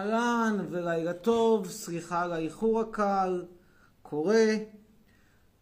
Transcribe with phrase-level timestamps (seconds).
[0.00, 3.46] אהלן ולילה טוב, סליחה על האיחור הקל,
[4.02, 4.46] קורה.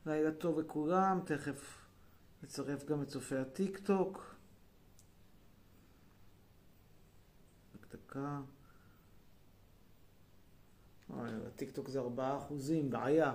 [0.07, 1.79] לילה טוב לכולם, תכף
[2.43, 4.35] נצרף גם את צופי הטיק טוק.
[7.75, 8.41] רק דקה.
[11.47, 13.35] הטיק טוק זה ארבעה אחוזים, בעיה.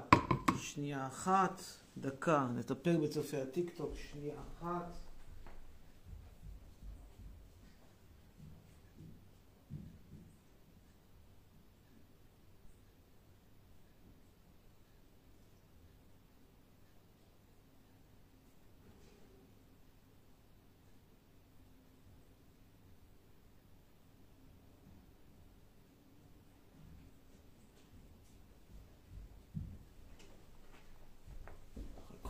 [0.58, 1.62] שנייה אחת,
[1.98, 4.98] דקה, נטפל בצופי הטיק טוק, שנייה אחת.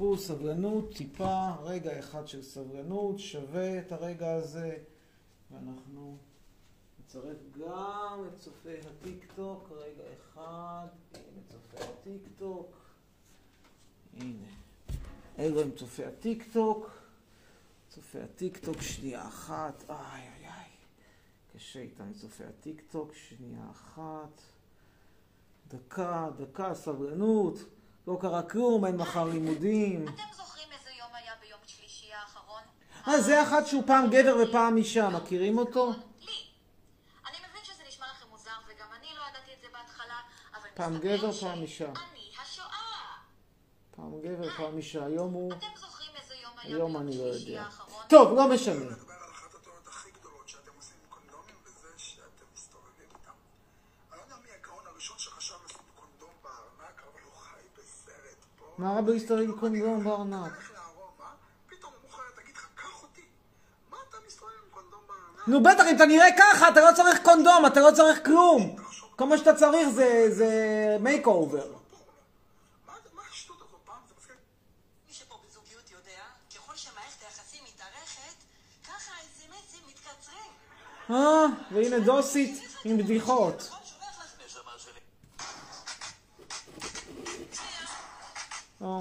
[0.04, 4.78] חכו, סבלנות, טיפה, רגע אחד של סבלנות, שווה את הרגע הזה,
[5.52, 6.18] ואנחנו
[7.00, 12.76] נצרף גם את צופי הטיק טוק, רגע אחד, הנה צופי הטיק טוק,
[14.18, 14.48] הנה,
[15.40, 16.92] אלו הם צופי הטיק טוק,
[17.90, 20.70] צופי הטיק טוק, שנייה אחת, איי איי איי,
[21.54, 24.42] קשה איתם צופי הטיק טוק, שנייה אחת,
[25.68, 27.60] דקה, דקה, סבלנות.
[28.08, 30.08] לא קרה כלום, אין מחר לימודים.
[30.08, 32.62] אתם זוכרים איזה יום היה ביום שלישי האחרון?
[33.08, 35.90] אה, זה אחד שהוא פעם גבר ופעם אישה, מכירים אותו?
[35.90, 36.34] לי.
[37.28, 40.16] אני מבין שזה נשמע לכם מוזר, וגם אני לא ידעתי את זה בהתחלה,
[40.54, 41.92] אבל פעם גבר, פעם אישה.
[43.96, 45.52] פעם גבר, פעם אישה, היום הוא...
[45.54, 47.62] אתם זוכרים איזה יום היה היום ביום אני לא שלישי יודע.
[47.62, 48.04] האחרון?
[48.08, 48.96] טוב, לא משנה.
[58.78, 60.54] מה אתה מסתובב עם קונדום בארנק?
[65.48, 68.76] נו בטח, אם אתה נראה ככה, אתה לא צריך קונדום, אתה לא צריך כלום.
[69.16, 70.50] כל מה שאתה צריך זה- זה
[71.00, 71.68] makeover.
[72.88, 73.80] מה זה- מה השטות הזאת?
[73.86, 74.36] פעם זה מזכיר...
[75.08, 76.22] מי שפה בזוגיות יודע,
[76.56, 78.36] ככל שמערכת היחסים מתארכת,
[78.84, 80.52] ככה האס.אם.אסים מתקצרים.
[81.10, 83.70] אה, והנה דוסית עם בדיחות.
[88.84, 89.00] או,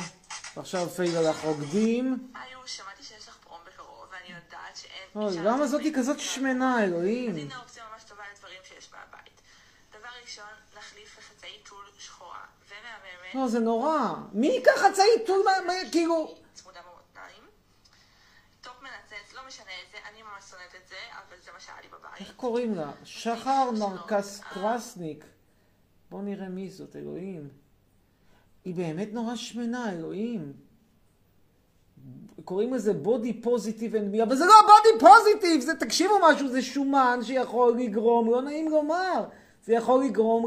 [0.57, 2.31] ועכשיו פייל הלך רוקדים.
[2.35, 5.09] היו, שמעתי שיש לך פרום בקרוב, ואני יודעת שאין...
[5.15, 6.21] אוי, למה יותר זאתי כזאת.
[6.21, 7.31] שמנה, אלוהים?
[7.31, 9.43] אז הנה אופציה ממש טובה לדברים שיש מהבית.
[9.91, 10.45] דבר ראשון,
[10.79, 13.35] נחליף לחצאית טול שחורה ומהממת.
[13.35, 14.15] לא, זה נורא.
[14.33, 15.47] מי ייקח חצאית טול
[15.93, 16.35] כאילו...
[16.55, 17.45] צמודה במותניים.
[18.61, 21.89] טופ מנצץ, לא משנה איזה, אני ממש שונאת את זה, אבל זה מה שהיה לי
[21.89, 22.21] בבית.
[22.21, 22.91] איך קוראים לה?
[23.05, 25.25] שחר נרקס קרסניק.
[26.11, 27.62] בוא נראה מי זאת, אלוהים.
[28.65, 30.53] היא באמת נורא שמנה, אלוהים.
[32.45, 36.63] קוראים לזה body positive and me, אבל זה לא body positive, זה, תקשיבו משהו, זה
[36.63, 39.25] שומן שיכול לגרום, לא נעים לומר,
[39.65, 40.47] זה יכול לגרום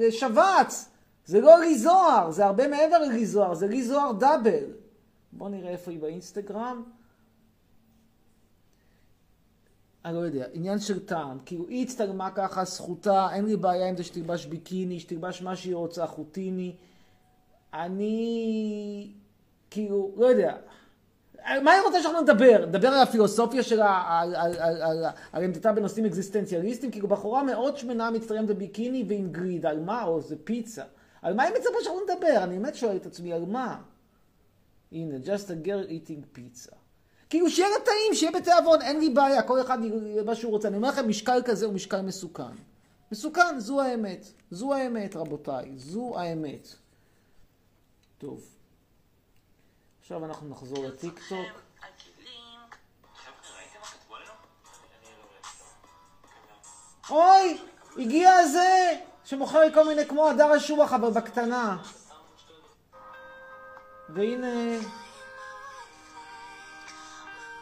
[0.00, 0.88] לשבץ.
[1.26, 4.64] זה לא לי זוהר, זה הרבה מעבר ללי זוהר, זה לי זוהר double.
[5.32, 6.82] בוא נראה איפה היא באינסטגרם.
[10.04, 11.38] אני לא יודע, עניין של טעם.
[11.44, 15.74] כאילו, היא הצטלמה ככה, זכותה, אין לי בעיה עם זה שתלבש ביקיני, שתלבש מה שהיא
[15.74, 16.76] רוצה, חוטיני.
[17.84, 19.10] אני,
[19.70, 20.56] כאילו, לא יודע.
[21.62, 22.66] מה היא רוצה שאנחנו נדבר?
[22.66, 26.92] נדבר על הפילוסופיה שלה, על, על, על, על, על עמדתה בנושאים אקזיסטנציאליסטיים?
[26.92, 30.04] כאילו, בחורה מאוד שמנה מצטלמת בביקיני ועם גריד, על מה?
[30.04, 30.84] או זה פיצה.
[31.22, 32.44] על מה היא מצפה שאנחנו נדבר?
[32.44, 33.76] אני באמת שואל את עצמי, על מה?
[34.92, 36.74] הנה, just a girl eating pizza.
[37.30, 39.78] כאילו שיהיה לה טעים, שיהיה בתיאבון, אין לי בעיה, כל אחד
[40.24, 40.68] מה שהוא רוצה.
[40.68, 42.42] אני אומר לכם, משקל כזה הוא משקל מסוכן.
[43.12, 44.26] מסוכן, זו האמת.
[44.50, 45.72] זו האמת, רבותיי.
[45.76, 46.68] זו האמת.
[48.18, 48.44] טוב.
[50.00, 51.38] עכשיו אנחנו נחזור לטיק טוק.
[51.80, 52.60] עגילים.
[57.10, 57.58] אוי!
[57.98, 59.00] הגיע הזה!
[59.24, 61.76] שמוכר לי כל מיני כמו הדר השובח, אבל בקטנה.
[64.08, 64.78] והנה...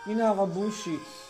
[0.06, 1.23] הנה הרבושית.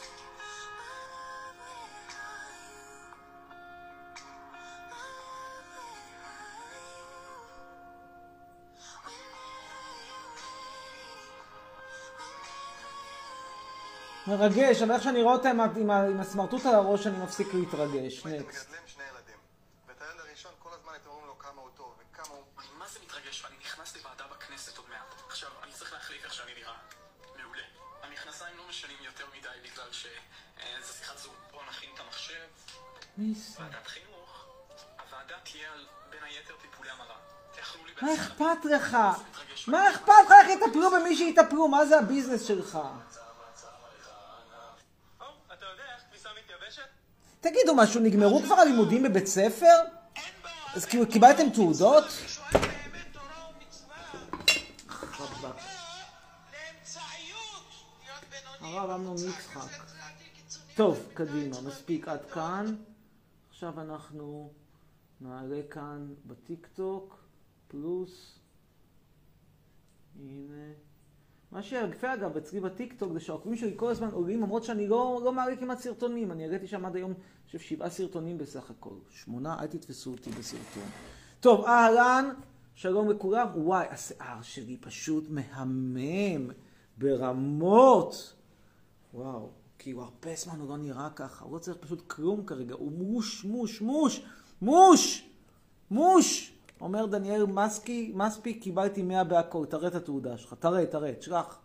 [14.36, 18.26] מרגש, אבל איך שאני רואה אותה עם הסמרטוט על הראש, אני מפסיק להתרגש.
[18.26, 18.68] נקסט.
[18.68, 19.38] מגדלים שני ילדים,
[19.88, 22.44] ואת הילד הראשון כל הזמן הייתם אומרים לו כמה הוא טוב וכמה הוא...
[22.58, 25.10] אני מה זה מתרגש ואני נכנס לוועדה בכנסת עוד מעט.
[25.28, 26.74] עכשיו, אני צריך להחליט איך שאני נראה.
[27.42, 27.66] מעולה.
[28.02, 31.34] המכנסיים לא משנים יותר מדי בגלל שזה שיחת זום.
[31.52, 32.44] בואו נכין את המחשב.
[33.18, 33.62] מי זה?
[33.62, 34.44] ועדת חינוך.
[35.02, 37.16] הוועדה תהיה על בין היתר טיפולי המרה.
[38.02, 38.14] מה.
[38.14, 38.96] אכפת לך?
[39.66, 41.68] מה אכפת לך איך יטפלו במי שיטפלו?
[41.68, 42.78] מה זה הביזנס שלך?
[47.40, 49.74] תגידו משהו, נגמרו כבר הלימודים בבית ספר?
[50.74, 52.04] אז כאילו קיבלתם תעודות?
[58.60, 59.84] הרב אמנון יצחק.
[60.74, 62.76] טוב, קדימה, מספיק עד כאן.
[63.50, 64.52] עכשיו אנחנו
[65.20, 67.24] נעלה כאן בטיקטוק,
[67.68, 68.38] פלוס,
[70.18, 70.72] הנה.
[71.54, 75.32] מה שיפה אגב אצלי בטיקטוק זה שהעוקבים שלי כל הזמן עולים למרות שאני לא, לא
[75.32, 76.32] מעלה כמעט סרטונים.
[76.32, 78.94] אני העליתי שם עד היום, אני חושב, שבעה סרטונים בסך הכל.
[79.10, 80.88] שמונה, אל תתפסו אותי בסרטון.
[81.40, 82.30] טוב, אהלן,
[82.74, 83.46] שלום לכולם.
[83.54, 86.50] וואי, השיער שלי פשוט מהמם
[86.98, 88.34] ברמות.
[89.14, 92.92] וואו, כאילו הרבה זמן הוא לא נראה ככה, הוא לא צריך פשוט כלום כרגע, הוא
[92.92, 94.22] מוש, מוש, מוש,
[94.62, 95.28] מוש,
[95.90, 96.53] מוש!
[96.84, 101.58] אומר דניאל מסקי, מספיק, קיבלתי 100 בהכל, תראה את התעודה שלך, תראה, תראה, תשלח.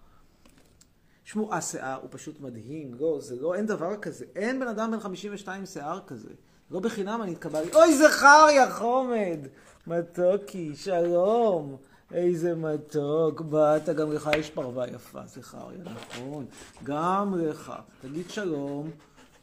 [1.24, 5.00] שמעו, השיער הוא פשוט מדהים, לא, זה לא, אין דבר כזה, אין בן אדם בן
[5.00, 6.30] 52 שיער כזה.
[6.72, 9.40] לא בחינם אני התקבלתי, אוי זכריה חומד,
[9.88, 11.78] מתוקי, שלום,
[12.12, 16.46] איזה מתוק, באת, גם לך יש פרווה יפה, זכריה, נכון,
[16.84, 18.90] גם לך, תגיד שלום,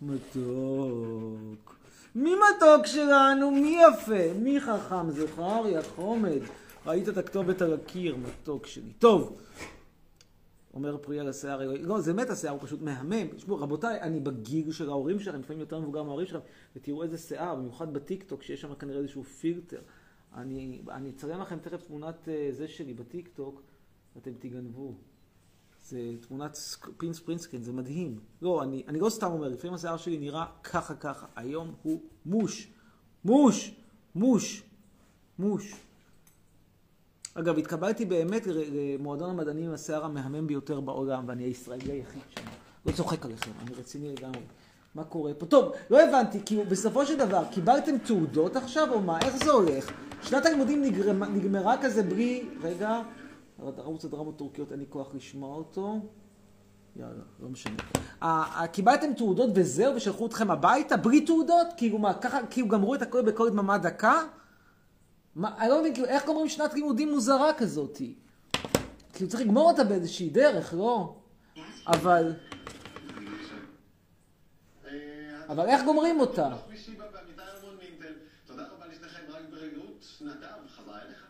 [0.03, 1.76] מתוק.
[2.17, 3.51] מי מתוק שלנו?
[3.51, 4.33] מי יפה?
[4.39, 5.11] מי חכם?
[5.11, 6.41] זכריה, חומד.
[6.87, 8.93] ראית את הכתובת על הקיר, מתוק שלי.
[8.99, 9.39] טוב.
[10.75, 13.27] אומר פרי על השיער, לא, זה באמת השיער, הוא פשוט מהמם.
[13.37, 16.47] תשמעו, רבותיי, אני בגיל של ההורים שלכם, לפעמים יותר מבוגר מההורים שלכם,
[16.77, 19.81] ותראו איזה שיער, במיוחד בטיקטוק, שיש שם כנראה איזשהו פילטר.
[20.35, 23.63] אני, אני אצלם לכם תכף תמונת אה, זה שלי בטיקטוק,
[24.17, 24.95] ואתם תגנבו.
[25.89, 25.99] זה
[26.29, 26.59] תמונת
[26.97, 28.19] פינס פרינסקרין, זה מדהים.
[28.43, 31.27] לא, אני, אני לא סתם אומר, לפעמים השיער שלי נראה ככה ככה.
[31.37, 32.69] היום הוא מוש,
[33.25, 33.75] מוש,
[34.15, 34.63] מוש,
[35.39, 35.75] מוש.
[37.35, 42.43] אגב, התקבלתי באמת למועדון המדענים עם השיער המהמם ביותר בעולם, ואני הישראלי היחיד שם.
[42.87, 44.41] לא צוחק עליכם, אני רציני לגמרי.
[44.95, 45.47] מה קורה פה?
[45.47, 49.19] טוב, לא הבנתי, כאילו, בסופו של דבר, קיבלתם תעודות עכשיו, או מה?
[49.21, 49.93] איך זה הולך?
[50.23, 50.83] שנת הלימודים
[51.35, 52.49] נגמרה כזה בלי...
[52.63, 53.03] רגע,
[53.59, 56.01] ערוץ הדרמות טורקיות, אין לי כוח לשמוע אותו.
[56.97, 57.77] יאללה, לא משנה.
[58.23, 60.97] אה, אה, קיבלתם תעודות וזהו, ושלחו אתכם הביתה?
[60.97, 61.67] בלי תעודות?
[61.77, 64.23] כאילו מה, ככה, כאילו גמרו את הכל בכל דממה דקה?
[65.35, 68.15] מה, אני לא מבין, כאילו, איך גומרים שנת לימודים מוזרה כזאתי?
[69.13, 71.17] כאילו, צריך לגמור אותה באיזושהי דרך, לא?
[71.87, 72.33] אבל...
[75.49, 76.49] אבל איך גומרים אותה?
[78.47, 80.07] תודה רבה לשניכם רק ברגעות.
[80.21, 81.27] נדב, חזרה אליך.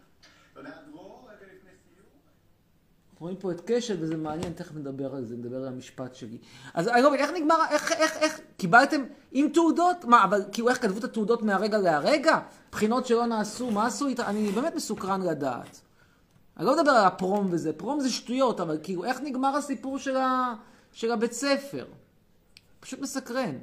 [0.54, 2.08] תודה, דרור, רגע לפני סיום.
[3.20, 6.38] רואים פה את קשת וזה מעניין, תכף נדבר על זה, נדבר על המשפט שלי.
[6.74, 10.04] אז מבין, איך נגמר, איך, איך, איך, קיבלתם עם תעודות?
[10.04, 12.38] מה, אבל כאילו איך כתבו את התעודות מהרגע להרגע?
[12.72, 14.26] בחינות שלא נעשו, מה עשו איתה?
[14.26, 15.80] אני באמת מסוקרן לדעת.
[16.56, 20.16] אני לא מדבר על הפרום וזה, פרום זה שטויות, אבל כאילו איך נגמר הסיפור של,
[20.16, 20.54] ה,
[20.92, 21.86] של הבית ספר?
[22.80, 23.58] פשוט מסקרן.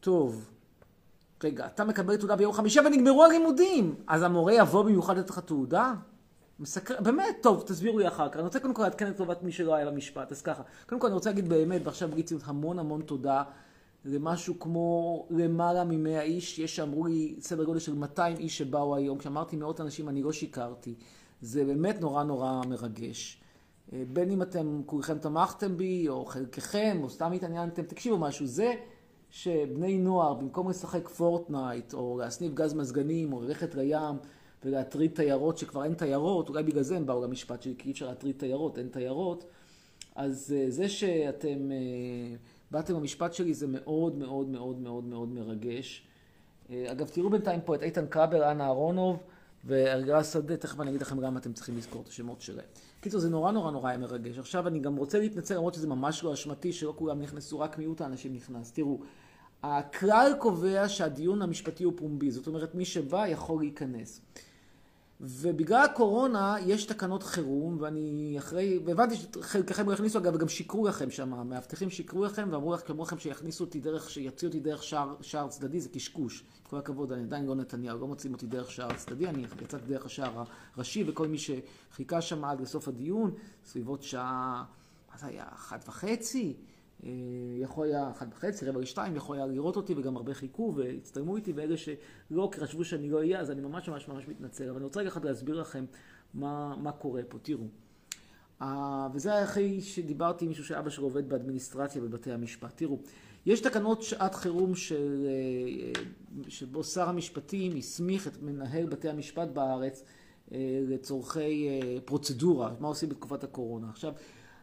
[0.00, 0.50] טוב,
[1.44, 5.94] רגע, אתה מקבל תעודה ביום חמישי ונגמרו הלימודים, אז המורה יבוא במיוחד לתת לך תעודה?
[6.60, 8.36] מסקרן, באמת, טוב, תסבירו לי אחר כך.
[8.36, 10.62] אני רוצה קודם כל לעדכן את טובת מי שלא היה במשפט, אז ככה.
[10.88, 13.42] קודם כל אני רוצה להגיד באמת, ועכשיו בלי ציונות, המון המון תודה
[14.04, 16.58] למשהו כמו למעלה מ-100 איש.
[16.58, 19.18] יש שאמרו לי סדר גודל של 200 איש שבאו היום.
[19.18, 20.94] כשאמרתי מאות אנשים, אני לא שיקרתי.
[21.40, 23.42] זה באמת נורא נורא מרגש.
[23.92, 28.74] אה, בין אם אתם כולכם תמכתם בי, או חלקכם, או סתם התעניינתם, תקשיבו משהו, זה
[29.30, 34.16] שבני נוער, במקום לשחק פורטנייט, או להסניף גז מזגנים, או ללכת לים,
[34.64, 38.06] ולהטריד תיירות שכבר אין תיירות, אולי בגלל זה הם באו למשפט שלי, כי אי אפשר
[38.06, 39.44] להטריד תיירות, אין תיירות.
[40.14, 42.36] אז אה, זה שאתם אה,
[42.70, 46.06] באתם למשפט שלי זה מאוד מאוד מאוד מאוד מאוד מרגש.
[46.70, 49.22] אה, אגב, תראו בינתיים פה את איתן כבל, אנה אהרונוב
[49.64, 52.66] והרגלה שדה, תכף אני אגיד לכם למה אתם צריכים לזכור את השמות שלהם.
[53.00, 54.38] קיצור, זה נורא נורא נורא מרגש.
[54.38, 58.00] עכשיו אני גם רוצה להתנצל, למרות שזה ממש לא אשמתי, שלא כולם נכנסו, רק מיעוט
[58.00, 58.72] האנשים נכנס.
[58.72, 58.98] תראו,
[59.62, 64.20] הכלל קובע שהדיון המשפטי הוא פומבי, זאת אומרת, מי שבא יכול להיכנס.
[65.20, 71.10] ובגלל הקורונה יש תקנות חירום, ואני אחרי, והבנתי שחלקכם לא הכניסו, אגב, וגם שיקרו לכם
[71.10, 75.14] שם, המאבטחים שיקרו לכם, ואמרו לך, אמרו לכם שיכניסו אותי דרך, שיציעו אותי דרך שער,
[75.20, 76.44] שער צדדי, זה קשקוש.
[76.62, 80.06] כל הכבוד, אני עדיין לא נתניהו, לא מוצאים אותי דרך שער צדדי, אני יצאתי דרך
[80.06, 80.44] השער
[80.74, 83.30] הראשי, וכל מי שחיכה שם עד לסוף הדיון,
[83.64, 84.64] סביבות שעה,
[85.12, 86.56] מה זה היה, אחת וחצי?
[87.04, 87.10] אה,
[87.58, 91.52] יכול היה, אחת וחצי, רבע לשתיים, יכול היה לראות אותי, וגם הרבה חיכו והצטלמו איתי,
[91.52, 94.64] ואלה שלא, כי חשבו שאני לא אהיה, אז אני ממש ממש ממש מתנצל.
[94.68, 95.84] אבל אני רוצה רגע אחד להסביר לכם
[96.34, 97.38] מה, מה קורה פה.
[97.42, 97.64] תראו,
[98.60, 98.64] uh,
[99.12, 102.72] וזה אחרי שדיברתי עם מישהו שאבא שלו עובד באדמיניסטרציה בבתי המשפט.
[102.76, 102.98] תראו,
[103.46, 105.26] יש תקנות שעת חירום של,
[105.94, 110.04] uh, שבו שר המשפטים הסמיך את מנהל בתי המשפט בארץ
[110.88, 111.68] לצורכי
[112.04, 113.90] פרוצדורה, מה עושים בתקופת הקורונה.
[113.90, 114.12] עכשיו,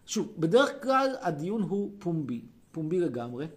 [0.06, 2.42] שוב, בדרך כלל הדיון הוא פומבי,
[2.72, 3.48] פומבי לגמרי.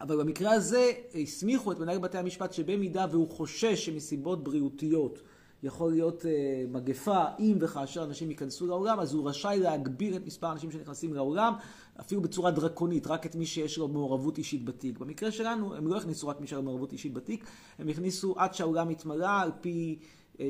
[0.00, 5.22] אבל במקרה הזה הסמיכו את מנהל בתי המשפט שבמידה והוא חושש שמסיבות בריאותיות
[5.62, 10.46] יכול להיות אה, מגפה, אם וכאשר אנשים ייכנסו לאולם, אז הוא רשאי להגביר את מספר
[10.46, 11.52] האנשים שנכנסים לאולם,
[12.00, 14.98] אפילו בצורה דרקונית, רק את מי שיש לו מעורבות אישית בתיק.
[14.98, 17.44] במקרה שלנו, הם לא הכניסו רק מי שיש לו מעורבות אישית בתיק,
[17.78, 19.98] הם הכניסו עד שהאולם התמלא על פי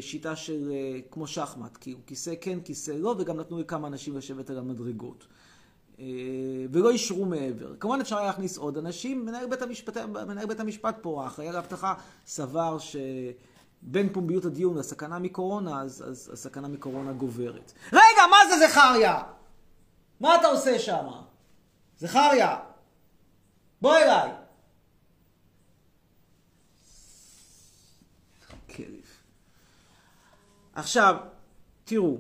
[0.01, 4.51] שיטה של אה, כמו שחמט, כאילו כיסא כן, כיסא לא, וגם נתנו לכמה אנשים לשבת
[4.51, 5.27] על המדרגות.
[5.99, 6.05] אה,
[6.73, 7.75] ולא אישרו מעבר.
[7.81, 11.57] כמובן אפשר היה להכניס עוד אנשים, מנהל בית המשפט, מנהל בית המשפט פה, האחראי על
[11.57, 11.95] האבטחה,
[12.27, 17.73] סבר שבין פומביות הדיון לסכנה מקורונה, אז, אז הסכנה מקורונה גוברת.
[17.93, 19.23] רגע, מה זה זכריה?
[20.21, 21.07] מה אתה עושה שם?
[21.99, 22.57] זכריה,
[23.81, 24.40] בוא אליי.
[30.81, 31.17] עכשיו,
[31.85, 32.19] תראו,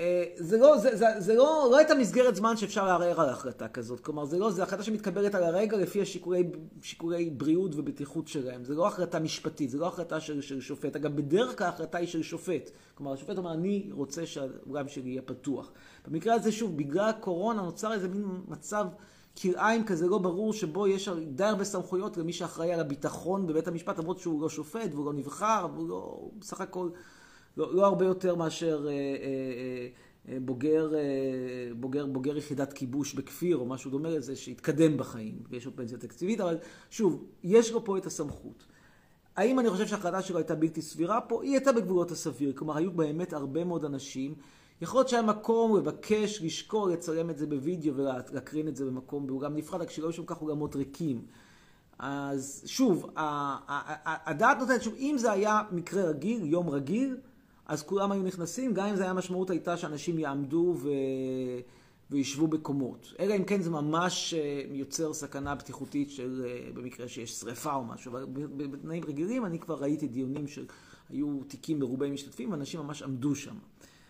[0.00, 3.68] אה, זה לא, זה, זה, זה לא, לא הייתה מסגרת זמן שאפשר לערער על החלטה
[3.68, 4.00] כזאת.
[4.00, 6.50] כלומר, זה לא, זו החלטה שמתקבלת על הרגע לפי השיקולי
[6.82, 8.64] שיקולי בריאות ובטיחות שלהם.
[8.64, 10.96] זה לא החלטה משפטית, זה לא החלטה של, של שופט.
[10.96, 12.70] אגב, בדרך כלל ההחלטה היא של שופט.
[12.94, 15.70] כלומר, השופט אומר, אני רוצה שהאולם שלי יהיה פתוח.
[16.08, 18.86] במקרה הזה, שוב, בגלל הקורונה נוצר איזה מין מצב
[19.42, 23.98] כלאיים כזה לא ברור, שבו יש די הרבה סמכויות למי שאחראי על הביטחון בבית המשפט,
[23.98, 26.88] למרות שהוא לא שופט והוא לא נבחר, והוא לא, בסך הכל...
[27.56, 29.88] לא, לא הרבה יותר מאשר אה, אה,
[30.28, 31.00] אה, בוגר, אה,
[31.74, 36.40] בוגר, בוגר יחידת כיבוש בכפיר או משהו דומה לזה, שהתקדם בחיים, ויש לו פנסיה תקציבית,
[36.40, 36.58] אבל
[36.90, 38.66] שוב, יש לו פה את הסמכות.
[39.36, 41.42] האם אני חושב שההחלטה שלו הייתה בלתי סבירה פה?
[41.42, 42.52] היא הייתה בגבולות הסביר.
[42.56, 44.34] כלומר, היו באמת הרבה מאוד אנשים.
[44.82, 49.56] יכול להיות שהיה מקום לבקש, לשקול, לצלם את זה בווידאו ולהקרין את זה במקום באולם
[49.56, 51.22] נפרד, רק שלא היו שם כך אולמות ריקים.
[51.98, 53.10] אז שוב,
[53.96, 57.16] הדעת נותנת, שוב, אם זה היה מקרה רגיל, יום רגיל,
[57.70, 60.88] אז כולם היו נכנסים, גם אם זה היה משמעות הייתה שאנשים יעמדו ו...
[62.10, 63.14] וישבו בקומות.
[63.20, 67.84] אלא אם כן זה ממש אה, יוצר סכנה בטיחותית של, אה, במקרה שיש שריפה או
[67.84, 68.12] משהו.
[68.12, 73.54] אבל בתנאים רגילים אני כבר ראיתי דיונים שהיו תיקים מרובי משתתפים, ואנשים ממש עמדו שם.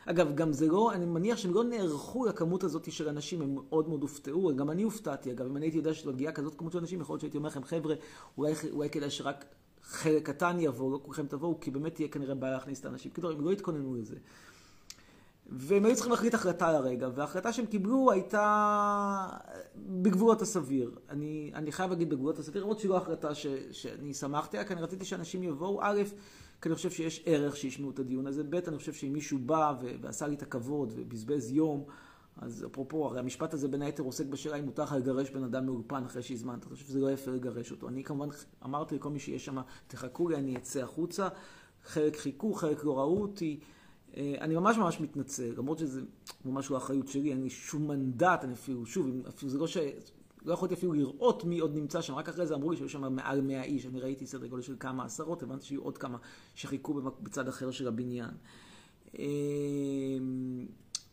[0.06, 3.88] אגב, גם זה לא, אני מניח שהם לא נערכו לכמות הזאת של אנשים, הם מאוד
[3.88, 7.00] מאוד הופתעו, גם אני הופתעתי, אגב, אם אני הייתי יודע שמגיעה כזאת כמות של אנשים,
[7.00, 7.94] יכול להיות שהייתי אומר לכם, חבר'ה,
[8.38, 9.44] אולי, אולי כדאי שרק
[9.90, 13.10] חלק קטן יבוא, לא כולכם תבואו, כי באמת תהיה כנראה בעיה להכניס את האנשים.
[13.10, 14.16] כאילו, הם לא התכוננו לזה.
[15.52, 19.28] והם היו צריכים להחליט החלטה לרגע, וההחלטה שהם קיבלו הייתה
[19.76, 20.98] בגבולות הסביר.
[21.08, 24.74] אני, אני חייב להגיד בגבולות הסביר, למרות שהיא לא החלטה ש, שאני שמחתי עליה, כי
[24.74, 26.02] אני רציתי שאנשים יבואו, א',
[26.62, 29.74] כי אני חושב שיש ערך שישמעו את הדיון הזה, ב', אני חושב שאם מישהו בא
[30.00, 31.84] ועשה לי את הכבוד ובזבז יום,
[32.40, 35.66] אז אפרופו, הרי המשפט הזה בין היתר עוסק בשאלה אם מותר לך לגרש בן אדם
[35.66, 36.58] מאולפן אחרי שהזמנת.
[36.58, 37.88] אתה חושב שזה לא יפה לגרש אותו.
[37.88, 38.28] אני כמובן
[38.64, 41.28] אמרתי לכל מי שיש שם, תחכו לי, אני אצא החוצה.
[41.84, 43.60] חלק חיכו, חלק לא ראו אותי.
[44.16, 46.00] אה, אני ממש ממש מתנצל, למרות שזה
[46.44, 49.76] ממש לא אחריות שלי, אין לי שום מנדט, אני אפילו, שוב, אפילו זה לא ש...
[50.44, 53.14] לא יכולתי אפילו לראות מי עוד נמצא שם, רק אחרי זה אמרו לי שהיו שם
[53.14, 56.18] מעל 100 איש, אני ראיתי סדר גודל של כמה עשרות, הבנתי שיהיו עוד כמה
[56.54, 58.30] שחיכו בצד אחר של הבניין.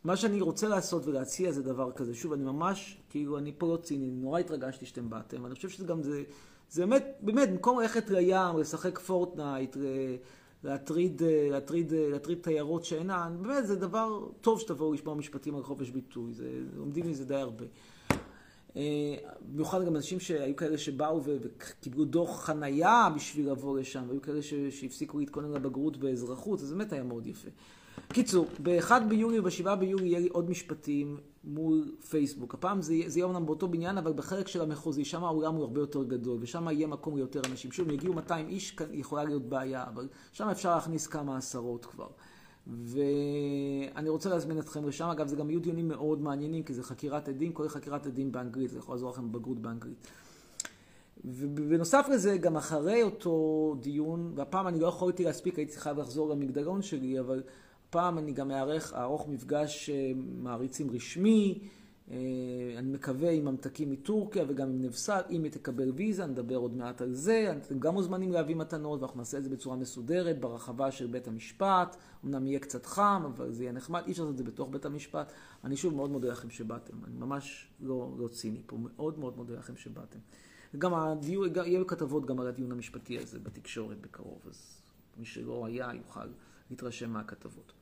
[0.07, 2.15] אה, מה שאני רוצה לעשות ולהציע זה דבר כזה.
[2.15, 5.45] שוב, אני ממש, כאילו, אני פה לא ציני, נורא התרגשתי שאתם באתם.
[5.45, 6.23] אני חושב שזה גם, זה,
[6.69, 9.77] זה באמת, באמת, במקום ללכת לים, לשחק פורטנייט,
[10.63, 11.21] להטריד,
[11.51, 16.33] להטריד, להטריד תיירות שאינן, באמת, זה דבר טוב שתבואו לשמוע משפטים על חופש ביטוי.
[16.33, 17.65] זה, לומדים מזה די הרבה.
[18.75, 24.41] אה, במיוחד גם אנשים שהיו כאלה שבאו וקיבלו דוח חנייה בשביל לבוא לשם, והיו כאלה
[24.69, 27.49] שהפסיקו להתכונן לבגרות באזרחות, אז באמת היה מאוד יפה.
[28.13, 32.53] קיצור, ב-1 ביולי וב-7 ביולי יהיה לי עוד משפטים מול פייסבוק.
[32.53, 35.79] הפעם זה, זה יהיה אומנם באותו בניין, אבל בחלק של המחוזי, שם האולם הוא הרבה
[35.79, 37.71] יותר גדול, ושם יהיה מקום ליותר אנשים.
[37.71, 42.07] שוב, אם יגיעו 200 איש, יכולה להיות בעיה, אבל שם אפשר להכניס כמה עשרות כבר.
[42.67, 45.05] ואני רוצה להזמין אתכם לשם.
[45.05, 48.69] אגב, זה גם יהיו דיונים מאוד מעניינים, כי זה חקירת עדים, כולל חקירת עדים באנגלית,
[48.69, 50.07] זה יכול לעזור לכם בבגרות באנגלית.
[51.25, 56.81] ובנוסף לזה, גם אחרי אותו דיון, והפעם אני לא יכולתי להספיק, הייתי חייב לחזור למגדלון
[56.81, 57.43] שלי, אבל
[57.89, 61.59] הפעם אני גם אערך, אערוך מפגש אה, מעריצים רשמי,
[62.11, 62.17] אה,
[62.77, 67.01] אני מקווה עם ממתקים מטורקיה וגם עם נבסל, אם היא תקבל ויזה, נדבר עוד מעט
[67.01, 67.53] על זה.
[67.65, 71.95] אתם גם מוזמנים להביא מתנות, ואנחנו נעשה את זה בצורה מסודרת, ברחבה של בית המשפט.
[72.25, 74.85] אמנם יהיה קצת חם, אבל זה יהיה נחמד, אי אפשר לעשות את זה בתוך בית
[74.85, 75.33] המשפט.
[75.63, 79.53] אני שוב מאוד מודה לכם שבאתם, אני ממש לא, לא ציני פה, מאוד מאוד מודה
[79.53, 80.19] לכם שבאתם.
[80.77, 84.81] גם הדיון, יהיו כתבות גם על הדיון המשפטי הזה בתקשורת בקרוב, אז
[85.17, 86.27] מי שלא היה יוכל
[86.69, 87.73] להתרשם מהכתבות.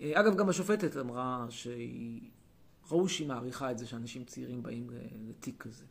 [0.00, 2.20] אה, אגב, גם השופטת אמרה שהיא...
[2.90, 4.90] ראו שהיא מעריכה את זה שאנשים צעירים באים
[5.28, 5.84] לתיק כזה.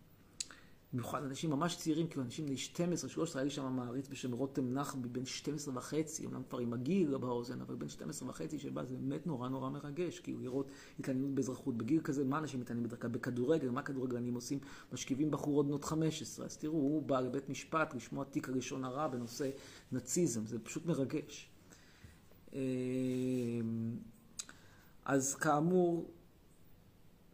[0.93, 4.73] במיוחד אנשים ממש צעירים, כאילו אנשים בני 12, 13, היה לי שם מעריץ בשם רותם
[4.73, 8.95] נחבי, בן 12 וחצי, אומנם כבר עם הגיל באוזן, אבל בן 12 וחצי שבא, זה
[8.95, 10.67] באמת נורא נורא מרגש, כאילו לראות
[10.99, 11.77] התעניינות באזרחות.
[11.77, 13.09] בגיל כזה, מה אנשים מתעניינים בדרך כלל?
[13.09, 14.59] בכדורגל, מה כדורגלנים עושים?
[14.93, 16.45] משכיבים בחורות בנות 15.
[16.45, 19.49] אז תראו, הוא בא לבית משפט לשמוע תיק הראשון הרע בנושא
[19.91, 21.52] נאציזם, זה פשוט מרגש.
[22.53, 22.59] אמ,
[25.05, 26.11] אז כאמור,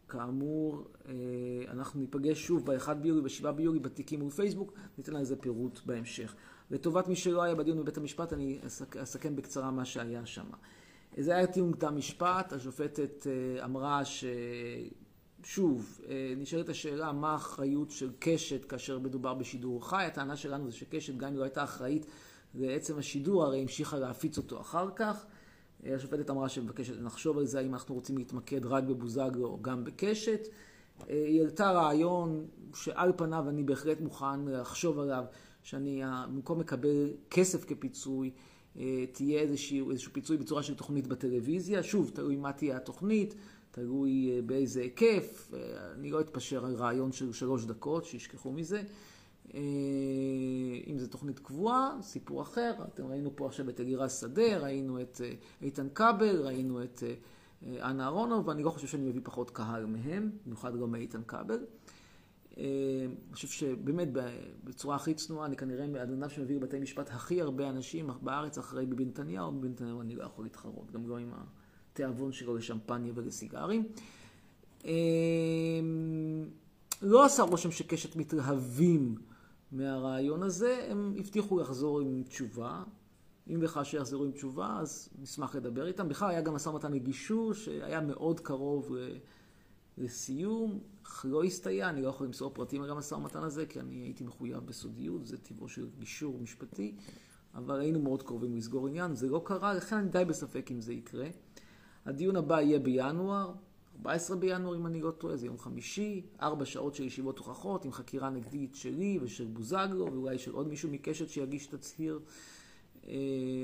[0.08, 1.14] כאמור, אה,
[1.68, 6.34] אנחנו ניפגש שוב ב-1 ביולי וב-7 ביולי בתיקים ובפייסבוק, ניתן לזה פירוט בהמשך.
[6.70, 8.96] לטובת מי שלא היה בדיון בבית המשפט, אני אסכ...
[8.96, 10.46] אסכם בקצרה מה שהיה שם.
[11.16, 14.24] זה היה טיעון קדם משפט, השופטת אה, אמרה ש...
[15.44, 20.04] שוב, אה, נשאלת השאלה מה האחריות של קשת כאשר מדובר בשידור חי.
[20.04, 22.06] הטענה שלנו זה שקשת, גם אם לא הייתה אחראית
[22.54, 25.26] לעצם השידור, הרי המשיכה להפיץ אותו אחר כך.
[25.86, 30.48] השופטת אמרה שמבקשת לחשוב על זה, האם אנחנו רוצים להתמקד רק בבוזגלו או גם בקשת.
[31.08, 35.24] היא העלתה רעיון שעל פניו אני בהחלט מוכן לחשוב עליו,
[35.62, 38.30] שאני במקום לקבל כסף כפיצוי,
[39.12, 41.82] תהיה איזשהו, איזשהו פיצוי בצורה של תוכנית בטלוויזיה.
[41.82, 43.34] שוב, תלוי מה תהיה התוכנית,
[43.70, 45.52] תלוי באיזה היקף.
[45.94, 48.82] אני לא אתפשר על רעיון של שלוש דקות, שישכחו מזה.
[50.86, 52.72] אם זו תוכנית קבועה, סיפור אחר.
[52.94, 55.20] אתם ראינו פה עכשיו את אלירז שדה, ראינו את
[55.62, 57.02] איתן כבל, ראינו את
[57.66, 61.58] אנה אהרונוב, ואני לא חושב שאני מביא פחות קהל מהם, במיוחד לא מאיתן כבל.
[62.56, 64.08] אני חושב שבאמת
[64.64, 69.04] בצורה הכי צנועה, אני כנראה האדם שמביא לבתי משפט הכי הרבה אנשים בארץ אחרי ביבי
[69.04, 71.30] נתניהו, ביבי נתניהו אני לא יכול להתחרות, גם לא עם
[71.92, 73.88] התיאבון שלו לשמפניה ולסיגרים.
[77.02, 79.14] לא עשה רושם שקשת מתלהבים
[79.72, 82.82] מהרעיון הזה, הם הבטיחו לחזור עם תשובה.
[83.48, 86.08] אם וכאשר יחזרו עם תשובה, אז נשמח לדבר איתם.
[86.08, 88.96] בכלל היה גם משא ומתן לגישור שהיה מאוד קרוב
[89.98, 93.94] לסיום, אך לא הסתייע, אני לא יכול למסור פרטים על המשא ומתן הזה, כי אני
[93.94, 96.96] הייתי מחויב בסודיות, זה טבעו של גישור משפטי,
[97.54, 100.92] אבל היינו מאוד קרובים לסגור עניין, זה לא קרה, לכן אני די בספק אם זה
[100.92, 101.28] יקרה.
[102.04, 103.52] הדיון הבא יהיה בינואר,
[103.96, 107.92] 14 בינואר אם אני לא טועה, זה יום חמישי, ארבע שעות של ישיבות הוכחות עם
[107.92, 112.20] חקירה נגדית שלי ושל בוזגלו ואולי של עוד מישהו מקשת שיגיש תצהיר.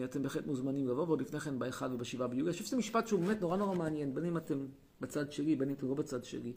[0.04, 2.42] אתם בהחלט מוזמנים לבוא, ועוד לפני כן ב-1 וב-7 ביולי.
[2.42, 4.66] אני חושב שזה משפט שהוא באמת נורא נורא מעניין, בין אם אתם
[5.00, 6.52] בצד שלי, בין אם אתם לא בצד שלי.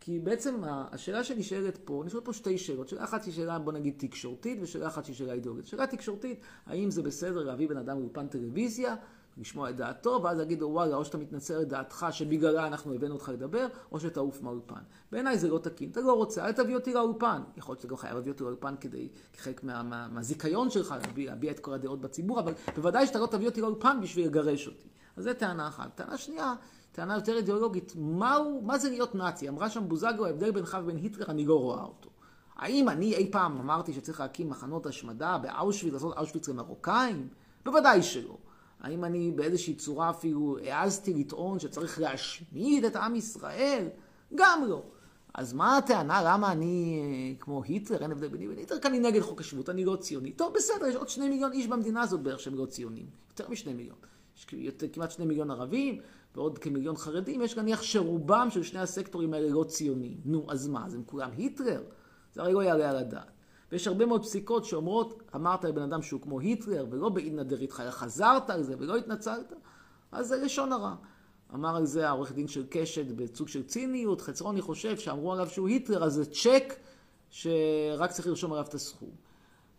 [0.00, 2.88] כי בעצם השאלה שנשאלת פה, נשאלת פה שתי שאלות.
[2.88, 5.66] שאלה אחת היא שאלה, בוא נגיד, תקשורתית, ושאלה אחת היא שאלה אידיאולוגית.
[5.66, 8.96] שאלה תקשורתית, האם זה בסדר להביא בן אדם לאולפן טלוויזיה,
[9.40, 13.14] לשמוע את דעתו, ואז להגיד לו, וואלה, או שאתה מתנצל על דעתך שבגללה אנחנו הבאנו
[13.14, 14.80] אותך לדבר, או שתעוף מהאולפן.
[15.12, 15.90] בעיניי זה לא תקין.
[15.90, 17.42] אתה לא רוצה, אל תביא אותי לאולפן.
[17.56, 21.50] יכול להיות שאתה לא חייב להביא אותי לאולפן כדי, כחלק מה, מה, מהזיכיון שלך, להביע
[21.50, 24.88] את כל הדעות בציבור, אבל בוודאי שאתה לא תביא אותי לאולפן בשביל לגרש אותי.
[25.16, 25.94] אז זו טענה אחת.
[25.94, 26.54] טענה שנייה,
[26.92, 29.48] טענה יותר אידיאולוגית, מהו, מה זה להיות נאצי?
[29.48, 32.10] אמרה שם בוזגלו, ההבדל בינך ובין היטלר, אני לא רואה אותו.
[32.56, 37.28] האם אני אי פעם אמרתי שצריך להקים מחנות השמדה באושוויץ, לעשות אושוויץ למרוקאים?
[37.64, 38.36] בוודאי שלא.
[38.80, 43.88] האם אני באיזושהי צורה אפילו העזתי לטעון שצריך להשמיד את עם ישראל?
[44.34, 44.82] גם לא.
[45.34, 46.22] אז מה הטענה?
[46.24, 48.02] למה אני כמו היטלר?
[48.02, 50.32] אין הבדל ביני ובין היטלר, כי אני נגד חוק השבות, אני לא ציוני.
[50.32, 53.06] טוב, בסדר, יש עוד שני מיליון איש במדינה הזאת בערך שהם לא ציונים.
[53.28, 53.96] יותר משני מיליון.
[54.36, 54.46] יש
[54.92, 56.00] כמעט שני מיליון ערבים
[56.34, 57.42] ועוד כמיליון חרדים.
[57.42, 60.16] יש נניח שרובם של שני הסקטורים האלה לא ציונים.
[60.24, 60.86] נו, אז מה?
[60.86, 61.82] אז הם כולם היטלר?
[62.32, 63.39] זה הרי לא יעלה על הדעת.
[63.72, 67.90] ויש הרבה מאוד פסיקות שאומרות, אמרת לבן אדם שהוא כמו היטלר, ולא באינא דריתחא, אלא
[67.90, 69.52] חזרת על זה ולא התנצלת,
[70.12, 70.94] אז זה לשון הרע.
[71.54, 75.68] אמר על זה העורך דין של קשת בסוג של ציניות, חצרוני חושב שאמרו עליו שהוא
[75.68, 76.74] היטלר, אז זה צ'ק
[77.30, 79.10] שרק צריך לרשום עליו את הסכום.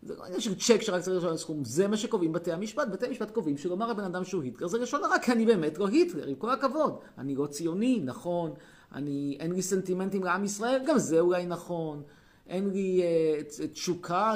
[0.04, 2.88] זה לא עניין של צ'ק שרק צריך לרשום עליו הסכום, זה מה שקובעים בתי המשפט.
[2.88, 5.88] בתי המשפט קובעים שלומר לבן אדם שהוא היטלר זה לשון הרע, כי אני באמת לא
[5.88, 7.00] היטלר, עם כל הכבוד.
[7.18, 8.54] אני לא ציוני, נכון,
[8.92, 12.04] אני, אין לי סנטימנטים לעם ישראל, גם זה אולי נכון.
[12.48, 14.34] אין לי uh, תשוקה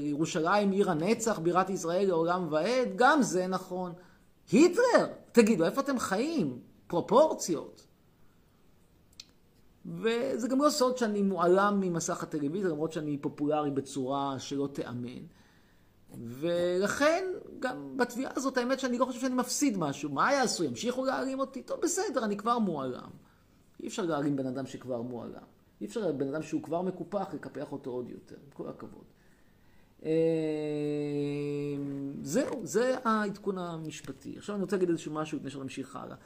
[0.00, 3.92] לירושלים, עיר הנצח, בירת ישראל לעולם ועד, גם זה נכון.
[4.52, 6.58] היטלר, תגידו, איפה אתם חיים?
[6.86, 7.86] פרופורציות.
[9.86, 15.22] וזה גם לא סוד שאני מועלם ממסך הטלוויזיה, למרות שאני פופולרי בצורה שלא תיאמן.
[16.18, 17.24] ולכן,
[17.60, 20.10] גם בתביעה הזאת, האמת שאני לא חושב שאני מפסיד משהו.
[20.10, 20.64] מה יעשו?
[20.64, 21.62] ימשיכו להעלים אותי?
[21.62, 23.10] טוב, בסדר, אני כבר מועלם.
[23.82, 25.59] אי אפשר להעלים בן אדם שכבר מועלם.
[25.80, 29.04] אי אפשר בן אדם שהוא כבר מקופח, לקפח אותו עוד יותר, עם כל הכבוד.
[32.22, 34.38] זהו, זה העדכון המשפטי.
[34.38, 36.16] עכשיו אני רוצה להגיד איזשהו משהו לפני שנמשיך הלאה.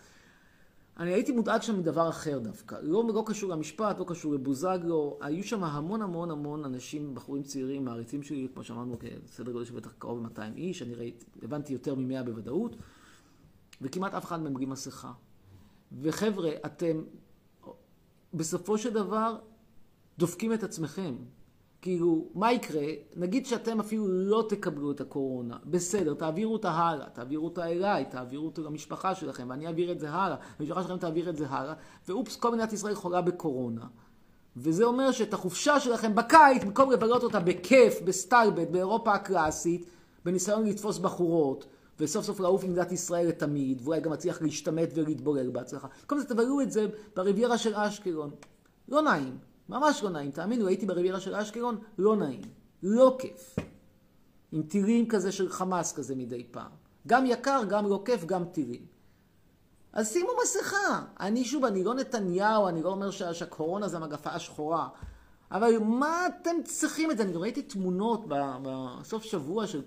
[0.97, 2.77] אני הייתי מודאג שם מדבר אחר דווקא.
[2.83, 5.19] לא, לא קשור למשפט, לא קשור לבוזגלו.
[5.21, 9.75] היו שם המון המון המון אנשים, בחורים צעירים, מעריצים שלי, כמו שאמרנו, סדר גודל של
[9.75, 12.77] בטח קרוב ל-200 איש, אני ראיתי, הבנתי יותר מ-100 בוודאות,
[13.83, 15.13] וכמעט אף אחד מהם בלי מסכה.
[16.03, 17.03] וחבר'ה, אתם
[18.35, 19.37] בסופו של דבר
[20.19, 21.15] דופקים את עצמכם.
[21.83, 22.87] כאילו, מה יקרה?
[23.17, 25.57] נגיד שאתם אפילו לא תקבלו את הקורונה.
[25.65, 30.11] בסדר, תעבירו אותה הלאה, תעבירו אותה אליי, תעבירו אותה למשפחה שלכם, ואני אעביר את זה
[30.11, 31.75] הלאה, והמשפחה שלכם תעביר את זה הלאה,
[32.09, 33.87] ואופס, כל מדינת ישראל חולה בקורונה.
[34.57, 39.91] וזה אומר שאת החופשה שלכם בקיץ, במקום לבלות אותה בכיף, בסטלבט, באירופה הקלאסית,
[40.25, 41.67] בניסיון לתפוס בחורות,
[42.01, 45.89] וסוף סוף לעוף עם מדינת ישראל לתמיד, ואולי גם מצליח להשתמט ולהתבולל בהצלחה.
[46.07, 48.31] כל זה תבלו את זה ברביירה של אשקלון.
[48.89, 50.31] לא נעים, ממש לא נעים.
[50.31, 52.41] תאמינו, הייתי ברביירה של אשקלון, לא נעים.
[52.83, 53.57] לא כיף.
[54.53, 56.71] עם טילים כזה של חמאס כזה מדי פעם.
[57.07, 58.87] גם יקר, גם לא כיף, גם טילים.
[59.93, 61.03] אז שימו מסכה.
[61.21, 64.89] אני שוב, אני לא נתניהו, אני לא אומר שה- שהקורונה זה המגפה השחורה.
[65.51, 67.23] אבל מה אתם צריכים את זה?
[67.23, 69.83] אני ראיתי תמונות בסוף שבוע של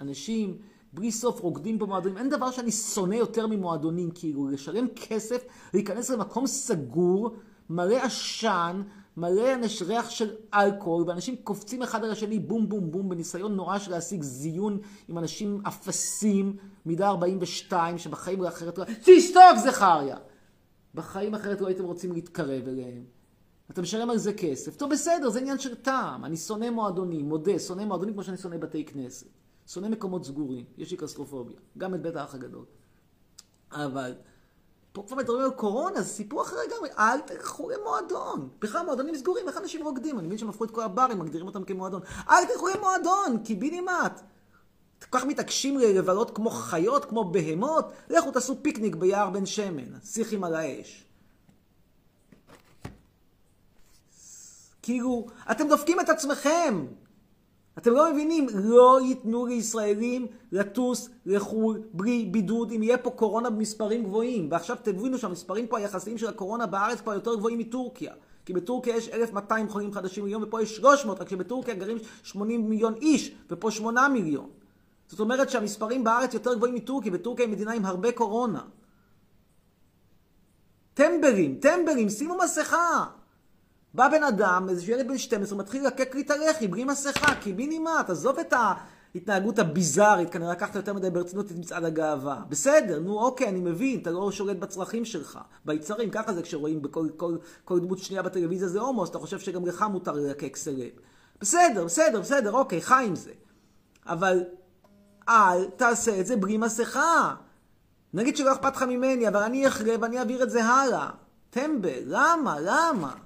[0.00, 0.58] אנשים
[0.92, 2.18] בלי סוף רוקדים במועדונים.
[2.18, 5.44] אין דבר שאני שונא יותר ממועדונים, כאילו, לשלם כסף,
[5.74, 7.36] להיכנס למקום סגור,
[7.70, 8.82] מלא עשן,
[9.16, 9.50] מלא
[9.86, 14.22] ריח של אלכוהול, ואנשים קופצים אחד על השני בום בום בום, בניסיון נורא של להשיג
[14.22, 18.84] זיון עם אנשים אפסים, מידה 42, שבחיים לא אחרת לא...
[19.04, 20.16] תשתוק זכריה!
[20.94, 23.04] בחיים אחרת לא הייתם רוצים להתקרב אליהם.
[23.70, 24.76] אתה משלם על זה כסף.
[24.76, 26.24] טוב, בסדר, זה עניין של טעם.
[26.24, 29.26] אני שונא מועדונים, מודה, שונא מועדונים כמו שאני שונא בתי כנסת.
[29.66, 31.56] שונא מקומות סגורים, יש לי קסטרופוביה.
[31.78, 32.64] גם את בית האח הגדול.
[33.72, 34.14] אבל
[34.92, 36.90] פה כבר מדברים על קורונה, זה סיפור אחר לגמרי.
[36.98, 38.48] אל תלכו למועדון.
[38.58, 40.18] בכלל מועדונים סגורים, איך אנשים רוקדים?
[40.18, 42.02] אני מבין שהם הפכו את כל הברים, מגדירים אותם כמועדון.
[42.30, 44.20] אל תלכו למועדון, קיבינימט.
[45.10, 50.44] כל כך מתעקשים לבלות כמו חיות, כמו בהמות, לכו תעשו פיקניק ביער בן שמן, שיחים
[50.44, 51.04] על האש.
[54.82, 56.86] כאילו, אתם דופקים את עצמכם.
[57.78, 64.04] אתם לא מבינים, לא ייתנו לישראלים לטוס לחו"ל בלי בידוד אם יהיה פה קורונה במספרים
[64.04, 64.48] גבוהים.
[64.50, 68.14] ועכשיו תבינו שהמספרים פה היחסיים של הקורונה בארץ כבר יותר גבוהים מטורקיה.
[68.46, 72.94] כי בטורקיה יש 1,200 חולים חדשים מיליון ופה יש 300, רק שבטורקיה גרים 80 מיליון
[72.94, 74.50] איש ופה 8 מיליון.
[75.08, 78.60] זאת אומרת שהמספרים בארץ יותר גבוהים מטורקיה, וטורקיה היא מדינה עם הרבה קורונה.
[80.94, 83.04] טמברים, טמברים, שימו מסכה.
[83.96, 88.10] בא בן אדם, איזה ילד בן 12, מתחיל לקק לי את הלחי בלי מסכה, קיבינימט,
[88.10, 88.54] עזוב את
[89.14, 92.42] ההתנהגות הביזארית, כנראה לקחת יותר מדי ברצינות את מצעד הגאווה.
[92.48, 97.08] בסדר, נו אוקיי, אני מבין, אתה לא שולט בצרכים שלך, ביצרים, ככה זה כשרואים בכל
[97.16, 100.90] כל, כל דמות שנייה בטלוויזיה זה הומו, אז אתה חושב שגם לך מותר ללקק סלב.
[101.40, 103.32] בסדר, בסדר, בסדר, אוקיי, חי עם זה.
[104.06, 104.44] אבל
[105.28, 107.34] אל תעשה את זה בלי מסכה.
[108.14, 111.10] נגיד שלא אכפת לך ממני, אבל אני אחרה ואני אעביר את זה הלאה.
[111.50, 112.56] טמבל, למה?
[112.60, 113.25] למה?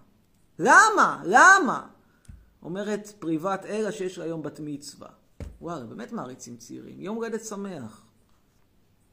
[0.63, 1.23] למה?
[1.25, 1.87] למה?
[2.63, 5.09] אומרת פריבת אלה שיש לה היום בת מצווה.
[5.61, 7.01] וואלה, באמת מעריצים צעירים.
[7.01, 8.07] יום הולדת שמח.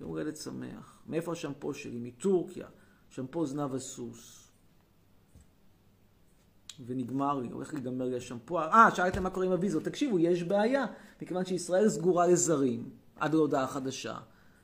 [0.02, 1.02] יום הולדת שמח.
[1.08, 2.00] מאיפה השמפו שלי?
[2.00, 2.68] מטורקיה.
[3.10, 4.48] שמפו זנב הסוס.
[6.86, 8.60] ונגמר לי, הולך להיגמר לי השמפו.
[8.60, 9.84] אה, שאלתם מה קורה עם הוויזות.
[9.84, 10.86] תקשיבו, יש בעיה.
[11.22, 14.18] מכיוון שישראל סגורה לזרים עד להודעה חדשה.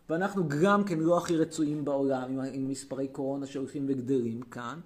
[0.10, 4.80] ואנחנו גם כן לא הכי רצויים בעולם עם מספרי קורונה שהולכים וגדלים כאן.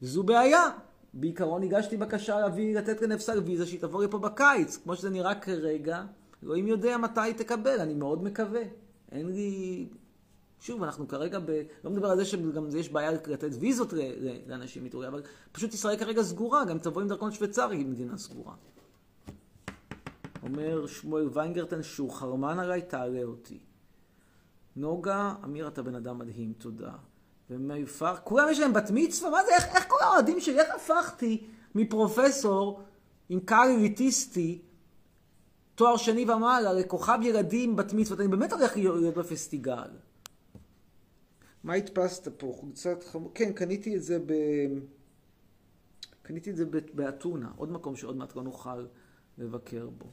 [0.00, 0.70] זו בעיה.
[1.14, 4.76] בעיקרון הגשתי בקשה להביא, לתת לנפסל ויזה שהיא תבוא לפה בקיץ.
[4.76, 6.04] כמו שזה נראה כרגע,
[6.42, 8.62] אלוהים יודע מתי היא תקבל, אני מאוד מקווה.
[9.12, 9.88] אין לי...
[10.60, 11.62] שוב, אנחנו כרגע ב...
[11.84, 15.22] לא מדבר על זה שגם יש בעיה לתת ויזות ל- לאנשים מטוריה, אבל
[15.52, 18.54] פשוט ישראל כרגע סגורה, גם תבוא עם דרכון שוויצרי, היא מדינה סגורה.
[20.42, 23.58] אומר שמואל ויינגרטן שהוא חרמן עליי, תעלה אותי.
[24.76, 26.92] נוגה, אמיר, אתה בן אדם מדהים, תודה.
[27.50, 29.30] ומיפר, כולם יש להם בת מצווה?
[29.30, 32.82] מה זה, איך, איך כל האוהדים שלי, איך הפכתי מפרופסור
[33.28, 34.62] עם קהל אליטיסטי,
[35.74, 38.20] תואר שני ומעלה, לכוכב ילדים בת מצוות?
[38.20, 39.90] אני באמת הולך להיות בפסטיגל.
[41.64, 42.54] מה הדפסת פה?
[42.60, 43.30] חולצת חמור?
[43.34, 44.32] כן, קניתי את זה ב...
[46.22, 48.86] קניתי את זה באתונה, עוד מקום שעוד מעט לא נוכל
[49.38, 50.06] לבקר בו.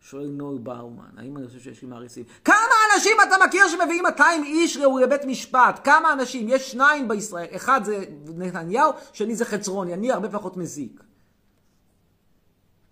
[0.00, 2.24] שואל נול באומן, האם אני חושב שיש לי מעריצים?
[2.44, 2.54] כמה
[2.98, 5.80] אנשים אתה מכיר שמביאים 200 איש לבית משפט?
[5.84, 6.46] כמה אנשים?
[6.48, 7.46] יש שניים בישראל.
[7.56, 9.94] אחד זה נתניהו, שני זה חצרוני.
[9.94, 11.02] אני הרבה פחות מזיק.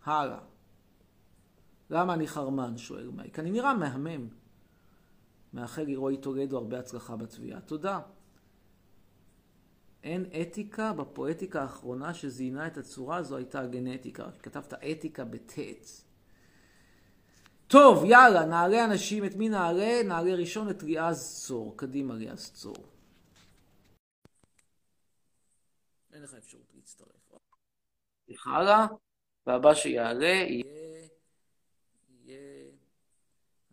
[0.05, 0.39] הלאה.
[1.91, 2.79] למה אני חרמן?
[2.79, 3.39] שואל מייק.
[3.39, 4.29] אני נראה מהמם.
[5.53, 7.61] מאחל לרועי טולדו הרבה הצלחה בתביעה.
[7.61, 8.01] תודה.
[10.05, 14.27] אין אתיקה בפואטיקה האחרונה שזיינה את הצורה הזו הייתה הגנטיקה.
[14.43, 16.06] כתבת אתיקה בטית.
[17.69, 20.03] טוב, יאללה, נעלה אנשים, את מי נעלה?
[20.05, 21.77] נעלה ראשון את ליעז צור.
[21.77, 22.77] קדימה, ליעז צור.
[26.13, 27.09] אין לך אפשרות להצטרף.
[28.47, 28.87] הלאה,
[29.47, 31.09] והבא שיעלה יהיה...
[32.25, 32.71] יהיה...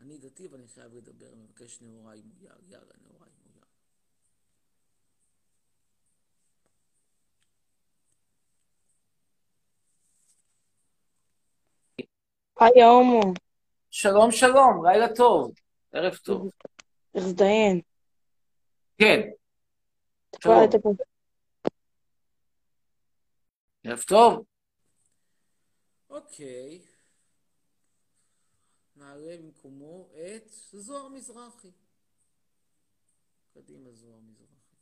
[0.02, 2.56] אני דתי ואני חייב לדבר, אני מבקש נאוריי מויר.
[2.68, 3.66] יאללה, נאוריי מויר.
[12.60, 13.34] היי ההומו,
[13.96, 15.54] שלום, שלום, לילה טוב.
[15.92, 16.50] ערב טוב.
[18.98, 19.20] כן.
[20.32, 20.60] כבר שלום.
[20.60, 20.94] היית פה.
[23.84, 24.46] ערב טוב.
[26.10, 26.82] אוקיי.
[28.96, 31.72] נעלה במקומו את זוהר מזרחי.
[33.54, 34.76] קדימה, זוהר מזרחי.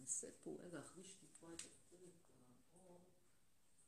[0.00, 2.14] נעשה פה, רגע, אחריש טיפה את הפרק
[2.74, 3.00] האור,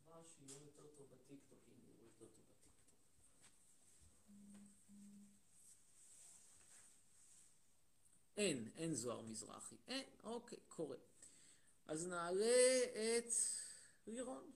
[0.05, 2.77] כבר שיהיה יותר טוב בטיקטוק, אם יראו יותר טוב בטיקטוק.
[8.37, 9.75] אין, אין זוהר מזרחי.
[9.89, 10.97] אין, אוקיי, קורה.
[11.89, 12.45] אז נעלה
[13.19, 13.33] את
[14.07, 14.51] לירון.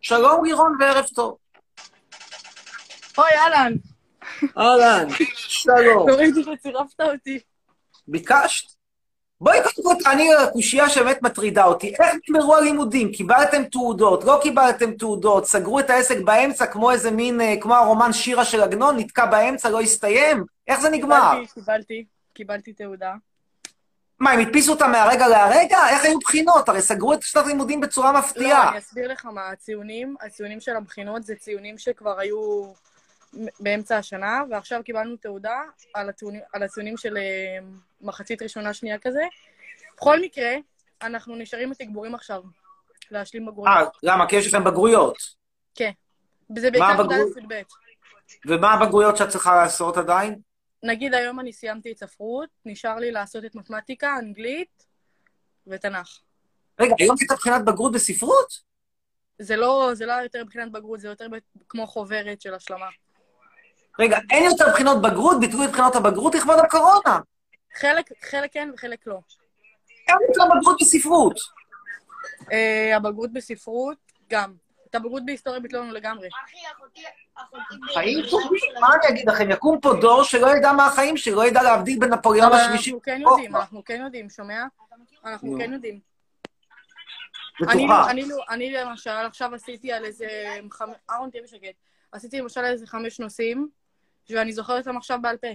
[0.00, 1.38] שלום לירון וערב טוב.
[3.18, 3.72] אוי, אהלן,
[4.58, 6.10] אהלן, שלום.
[6.10, 7.40] ראיתי שצירפת אותי.
[8.08, 8.73] ביקשת?
[9.40, 11.94] בואי קודם כל תעני על הקושייה שבאמת מטרידה אותי.
[12.00, 13.12] איך נגמרו הלימודים?
[13.12, 14.24] קיבלתם תעודות?
[14.24, 15.46] לא קיבלתם תעודות?
[15.46, 18.98] סגרו את העסק באמצע כמו איזה מין, אה, כמו הרומן שירה של עגנון?
[18.98, 20.44] נתקע באמצע, לא הסתיים?
[20.68, 21.30] איך זה נגמר?
[21.32, 23.14] קיבלתי, קיבלתי, קיבלתי תעודה.
[24.20, 25.78] מה, הם הדפיסו אותה מהרגע להרגע?
[25.88, 26.68] איך היו בחינות?
[26.68, 28.70] הרי סגרו את שנת הלימודים בצורה לא, מפתיעה.
[28.70, 32.64] אני אסביר לך מה, הציונים, הציונים של הבחינות זה ציונים שכבר היו
[33.60, 35.60] באמצע השנה, ועכשיו קיבלנו תעודה
[35.94, 37.58] על הציונים, על הציונים של אה,
[38.00, 39.22] מחצית ראשונה שנייה כזה.
[39.96, 40.50] בכל מקרה,
[41.02, 42.42] אנחנו נשארים בתגבורים עכשיו,
[43.10, 43.76] להשלים בגרויות.
[43.76, 44.28] אה, למה?
[44.28, 45.16] כי יש לכם בגרויות.
[45.74, 45.90] כן.
[46.56, 47.02] זה בעיקר?
[47.10, 47.62] י"א י"ב.
[48.46, 50.40] ומה הבגרויות שאת צריכה לעשות עדיין?
[50.82, 54.86] נגיד היום אני סיימתי את ספרות, נשאר לי לעשות את מתמטיקה, אנגלית
[55.66, 56.20] ותנ"ך.
[56.80, 58.74] רגע, היום הייתה בחינת בגרות בספרות?
[59.38, 62.88] זה לא, זה לא יותר בחינת בגרות, זה יותר ב- כמו חוברת של השלמה.
[63.98, 65.40] רגע, אין יותר בחינות בגרות?
[65.40, 67.20] ביטלו את בחינות הבגרות לכבוד הקורונה.
[67.74, 69.18] חלק, חלק כן וחלק לא.
[70.08, 71.36] אין יותר בגרות בספרות.
[72.40, 73.96] Uh, הבגרות בספרות,
[74.30, 74.54] גם.
[74.90, 76.28] את הבגרות בהיסטוריה ביטלו לנו לגמרי.
[76.28, 77.02] אחי, אחותי,
[77.34, 77.94] אחותי...
[77.94, 79.50] חיים טובים, מה אני אגיד לכם?
[79.50, 82.90] יקום פה דור שלא ידע מה החיים שלו, לא ידע להבדיל בין נפוליאון אבל השלישי.
[82.90, 84.64] אנחנו כן יודעים, אנחנו כן יודעים, שומע?
[85.24, 85.58] אנחנו נו.
[85.58, 86.00] כן יודעים.
[87.68, 88.10] אני, בטוחה.
[88.10, 90.26] אני, אני למשל עכשיו עשיתי על איזה...
[90.70, 90.88] חמ...
[91.10, 91.74] אהרון, תהיה בשקט.
[92.12, 93.68] עשיתי למשל על איזה חמש נושאים,
[94.30, 95.48] ואני זוכרת אותם עכשיו בעל פה.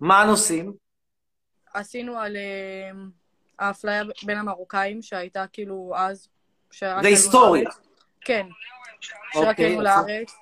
[0.00, 0.72] מה הנושאים?
[1.74, 2.90] עשינו על אה,
[3.58, 6.28] האפליה בין המרוקאים, שהייתה כאילו אז...
[6.78, 7.64] זה עלו היסטורי.
[7.64, 7.76] לארץ.
[8.20, 8.46] כן.
[9.00, 10.32] שרק אוקיי, עלו אז- לארץ,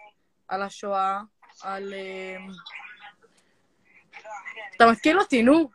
[0.49, 1.21] על השואה,
[1.63, 1.95] על...
[1.95, 2.37] אה,
[4.77, 5.71] אתה מתקיל אותי, נו.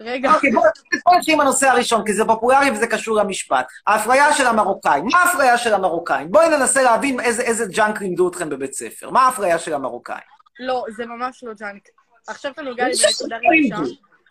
[0.00, 0.34] רגע.
[0.34, 0.64] אוקיי, בואו
[1.04, 3.66] בואו נתחיל עם הנושא הראשון, כי זה פופולרי וזה קשור למשפט.
[3.86, 5.04] האפליה של המרוקאים.
[5.12, 6.30] מה האפליה של המרוקאים?
[6.30, 9.10] בואי ננסה להבין איזה junk לימדו אתכם בבית ספר.
[9.10, 10.37] מה האפליה של המרוקאים?
[10.58, 11.88] לא, זה ממש לא junk.
[12.28, 13.76] עכשיו אתה נוגע לי בנקודה רגישה.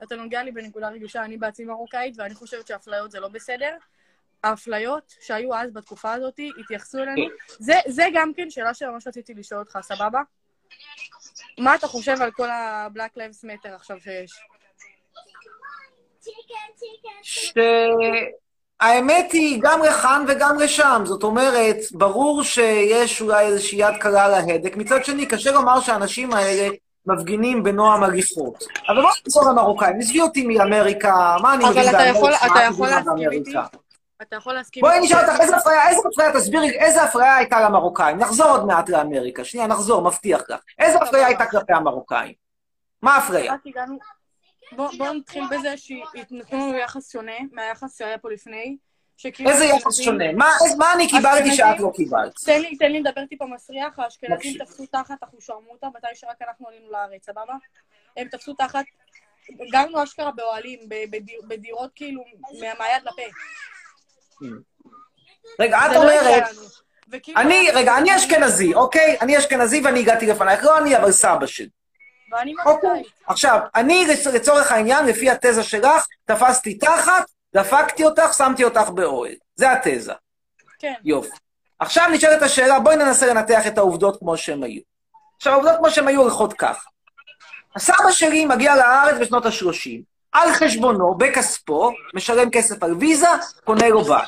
[0.03, 3.77] אתה נוגע לי בנקודה רגישה, אני בעצמי מרוקאית, ואני חושבת שאפליות זה לא בסדר.
[4.43, 7.27] האפליות שהיו אז בתקופה הזאת, התייחסו אלינו.
[7.59, 10.21] זה, זה גם כן שאלה שממש רציתי לשאול אותך, סבבה?
[11.57, 14.31] מה אתה חושב על כל ה-Black Lives Matter עכשיו שיש?
[18.83, 21.01] שהאמת היא גם לכאן וגם לשם.
[21.05, 24.77] זאת אומרת, ברור שיש אולי איזושהי יד קלה על ההדק.
[24.77, 26.67] מצד שני, קשה לומר שהאנשים האלה
[27.05, 28.63] מפגינים בנועם הליכות.
[28.89, 29.99] אבל בוא נחזור למרוקאים.
[29.99, 32.35] עזבי אותי מאמריקה, מה אני אבל מבין אתה באמריקה?
[32.45, 33.53] אתה מה אני יכול להסכים איתי?
[34.21, 34.81] אתה יכול להסכים...
[34.81, 38.17] בואי איתי נשאל ש- אותך, איזה אפליה, איזה אפליה, תסבירי, איזה אפליה הייתה למרוקאים?
[38.17, 39.43] נחזור עוד מעט לאמריקה.
[39.43, 40.59] שנייה, נחזור, מבטיח לך.
[40.79, 42.33] איזה אפליה הייתה כלפי המרוקאים?
[43.01, 43.53] מה האפליה?
[44.71, 44.97] רק הגענו...
[44.97, 48.77] בוא, בוא נתחיל בזה שנתנו לנו יחס שונה מהיחס שהיה פה לפני.
[49.25, 50.33] איזה יחס אשכנזים- שונה?
[50.33, 52.33] מה איזה- מה אני קיבלתי שאת לא קיבלת?
[52.45, 54.57] תן לי, תן לי לדבר טיפה מסריח, האשכנזים.
[54.57, 57.53] תפסו תחת אחושרמוטה, מתי שרק אנחנו עלינו לארץ, סבבה?
[58.17, 58.85] הם תפסו תחת,
[59.71, 60.79] גרנו אשכרה באוהלים,
[61.47, 62.23] בדירות כאילו
[62.61, 63.21] מה- מהיד לפה.
[65.59, 66.43] רגע, את לא אומרת,
[67.37, 69.17] אני, רגע, אני אשכנזי, אוקיי?
[69.21, 70.63] אני אשכנזי ואני הגעתי לפנייך.
[70.63, 71.69] לא אני, אבל סבא שלי.
[72.31, 72.53] ואני.
[72.65, 73.07] מרוקאית.
[73.27, 79.33] עכשיו, אני לצ- לצורך העניין, לפי התזה שלך, תפסתי תחת, דפקתי אותך, שמתי אותך באוהל.
[79.55, 80.13] זה התזה.
[80.79, 80.93] כן.
[81.03, 81.37] יופי.
[81.79, 84.81] עכשיו נשאלת השאלה, בואי ננסה לנתח את העובדות כמו שהן היו.
[85.37, 86.85] עכשיו, העובדות כמו שהן היו הולכות כך.
[87.75, 93.27] הסבא שלי מגיע לארץ בשנות ה-30, על חשבונו, בכספו, משלם כסף על ויזה,
[93.65, 94.27] קונה לו בית.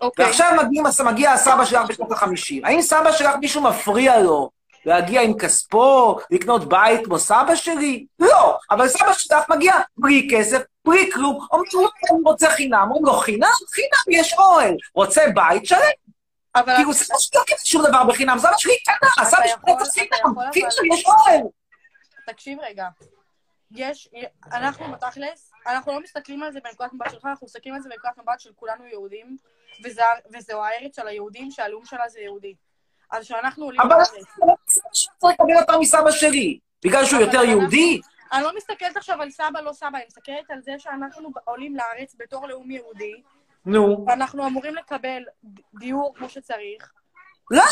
[0.00, 0.24] אוקיי.
[0.24, 2.26] ועכשיו מגיע, מגיע הסבא שלך בשנות ה-50.
[2.64, 4.50] האם סבא שלך, מישהו מפריע לו
[4.86, 8.06] להגיע עם כספו, לקנות בית כמו סבא שלי?
[8.18, 8.58] לא.
[8.70, 12.86] אבל סבא שלך מגיע בלי כסף, בלי כלום, אומרים לו, אני רוצה חינם.
[12.90, 13.48] אומרים לו, חינם?
[13.74, 14.74] חינם, יש אוהל.
[14.94, 15.66] רוצה בית?
[15.66, 15.78] שלם.
[16.54, 19.84] אבל כאילו, סבא שלי לא קיבל שום דבר בחינם, סבא שלי קנה, סבא שלי אתה
[19.84, 21.40] חינם, חינם, יש אוהל.
[22.26, 22.88] תקשיב רגע.
[23.70, 24.08] יש,
[24.52, 28.18] אנחנו בתכלס, אנחנו לא מסתכלים על זה בנקודת מבט שלך, אנחנו מסתכלים על זה בנקודת
[28.18, 29.36] מבט של כולנו יהודים,
[29.84, 30.02] וזה-
[30.34, 32.54] וזו הארץ של היהודים, שהלאום שלה זה יהודי.
[33.10, 33.96] אז כשאנחנו עולים אבל
[34.46, 34.54] לא
[35.18, 36.58] צריך לקבל יותר מסבא שלי.
[36.84, 38.00] בגלל שהוא יותר יהודי?
[38.32, 42.14] אני לא מסתכלת עכשיו על סבא, לא סבא, אני מסתכלת על זה שאנחנו עולים לארץ
[42.18, 43.12] בתור לאום יהודי,
[43.66, 44.04] נו.
[44.08, 45.22] ואנחנו אמורים לקבל
[45.74, 46.92] דיור כמו שצריך.
[47.50, 47.62] לא,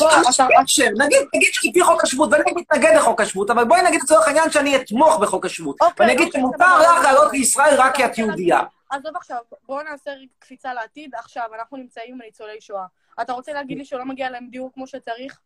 [0.60, 4.50] חושב, נגיד, נגיד שלפי חוק השבות, ואני מתנגד לחוק השבות, אבל בואי נגיד לצורך העניין
[4.50, 5.80] שאני אתמוך בחוק השבות.
[5.80, 6.78] אוקיי, ונגיד אוקיי, שמותר.
[6.78, 8.60] לך לעלות לישראל רק כי את יהודייה.
[8.90, 11.14] עזוב עכשיו, בואו נעשה קפיצה לעתיד.
[11.14, 12.84] עכשיו, אנחנו נמצאים עם ניצולי שואה.
[13.22, 15.38] אתה רוצה להגיד לי שלא מגיע להם דיור כמו שצריך?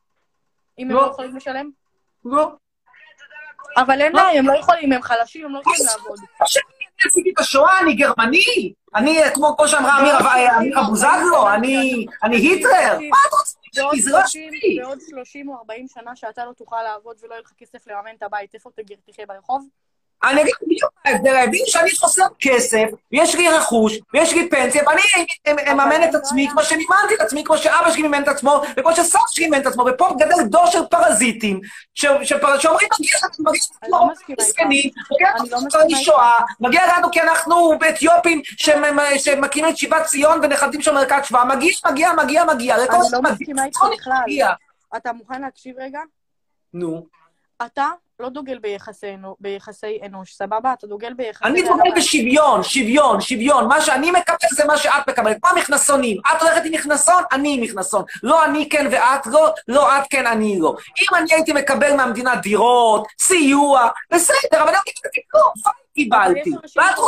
[0.78, 1.02] אם הם לא.
[1.02, 1.70] לא יכולים לשלם?
[2.24, 2.52] לא.
[3.76, 6.18] אבל אין להם, הם לא יכולים, הם חלשים, הם לא יכולים לעבוד.
[6.40, 10.26] אני עשיתי את השואה, אני גרמני, אני, כמו שאמרה אמיר אב-
[10.58, 12.98] אמיר אבוזגלו, אני אני היטלר.
[13.10, 13.58] מה את רוצה?
[13.82, 13.90] לא
[14.22, 14.78] 30 שלי.
[14.82, 18.22] בעוד 30 או 40 שנה שאתה לא תוכל לעבוד ולא יהיה לך כסף לממן את
[18.22, 19.68] הבית, איפה תגר- תחיה ברחוב?
[20.24, 20.54] אני אגיד
[21.06, 25.02] ההבדל הוא שאני חוסר כסף, ויש לי רכוש, ויש לי פנסיה, ואני
[25.72, 29.20] אממן את עצמי כמו שמימנתי את עצמי, כמו שאבא שלי מימן את עצמו, וכמו שסבא
[29.30, 31.60] שלי מימן את עצמו, ופה גדל דור של פרזיטים,
[31.94, 34.42] שאומרים, מגיע לנו, מגיע לא לנו איתך.
[34.42, 40.04] מסכנים, מגיע לא לנו ניצולי שואה, מגיע לנו כי אנחנו אתיופים שמ- שמקימים את שיבת
[40.04, 44.22] ציון ונכדים של מרכז שבא, מגיע, מגיע, מגיע, מגיע, אני לא מסכימה איתך בכלל.
[44.96, 46.00] אתה מוכן להקשיב רגע?
[46.74, 47.06] נו.
[47.66, 47.88] אתה
[48.20, 50.72] לא דוגל ביחסי אנו- ביחסי אנוש, סבבה?
[50.72, 51.44] אתה דוגל ביחסי...
[51.44, 51.90] אני דוגל.
[51.96, 53.68] בשוויון, שוויון, שוויון.
[53.68, 55.36] מה שאני מקבל זה מה שאת מקבלת.
[55.42, 56.20] כמו המכנסונים.
[56.20, 58.04] את הולכת עם מכנסון, אני עם מכנסון.
[58.22, 60.74] לא אני כן ואת לא, לא את כן, אני לא.
[61.02, 66.50] אם אני הייתי מקבל מהמדינה דירות, סיוע, בסדר, אבל לא קיבלתי כלום, פאק קיבלתי.
[66.50, 67.02] ואת שלא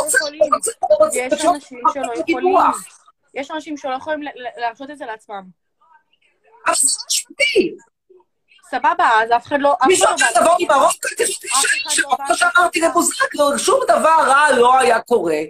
[0.89, 2.57] רוצה, יש אנשים שלא יכולים.
[3.33, 4.19] יש אנשים שלא יכולים
[4.57, 5.43] להרשות את זה לעצמם.
[6.65, 7.75] אבל זה לא אשמתי.
[8.71, 9.75] סבבה, אז אף אחד לא...
[9.87, 10.55] מישהו אחד לא.
[10.59, 10.99] עם הראש,
[11.51, 11.63] אחד
[11.97, 15.41] לא בא כמו שאמרתי לבוזגלו, שום דבר רע לא היה קורה.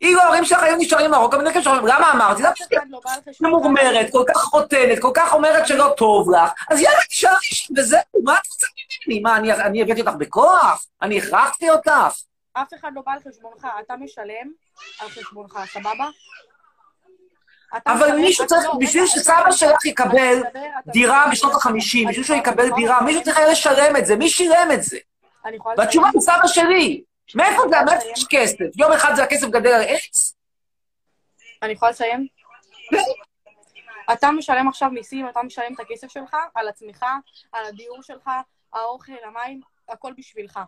[0.00, 2.42] אילו ההורים שלך היו נשארים במרוקו, אני חושב, למה אמרתי?
[2.42, 2.52] למה
[2.90, 3.00] לא
[3.32, 3.50] חשבון...
[3.50, 8.00] ממורמרת, כל כך חותנת, כל כך אומרת שלא טוב לך, אז יאללה, תשארי שם, וזהו,
[8.24, 8.66] מה את רוצה
[9.08, 9.20] ממני?
[9.20, 10.86] מה, אני הבאתי אותך בכוח?
[11.02, 11.92] אני הכרחתי אותך?
[12.52, 14.50] אף אחד לא בא על חשבונך, אתה משלם
[15.00, 16.08] על חשבונך, סבבה?
[17.86, 20.42] אבל מישהו צריך, לא, בשביל שסבא שלך יקבל
[20.86, 23.22] דירה בשנות ה-50, אני בשביל שהוא יקבל דירה, מישהו?
[23.22, 24.98] צריך היה לשלם את זה, מי שילם את זה?
[25.76, 26.08] והתשובה?
[26.14, 27.02] היא סבא שלי.
[27.34, 28.64] מאיפה זה, מאיפה יש כסף?
[28.76, 30.34] יום אחד זה הכסף גדל על עץ?
[31.62, 32.26] אני יכולה לסיים?
[34.12, 37.04] אתה משלם עכשיו מיסים, אתה משלם את הכסף שלך על עצמך,
[37.52, 38.30] על הדיור שלך,
[38.72, 40.60] האוכל, המים, הכל בשבילך.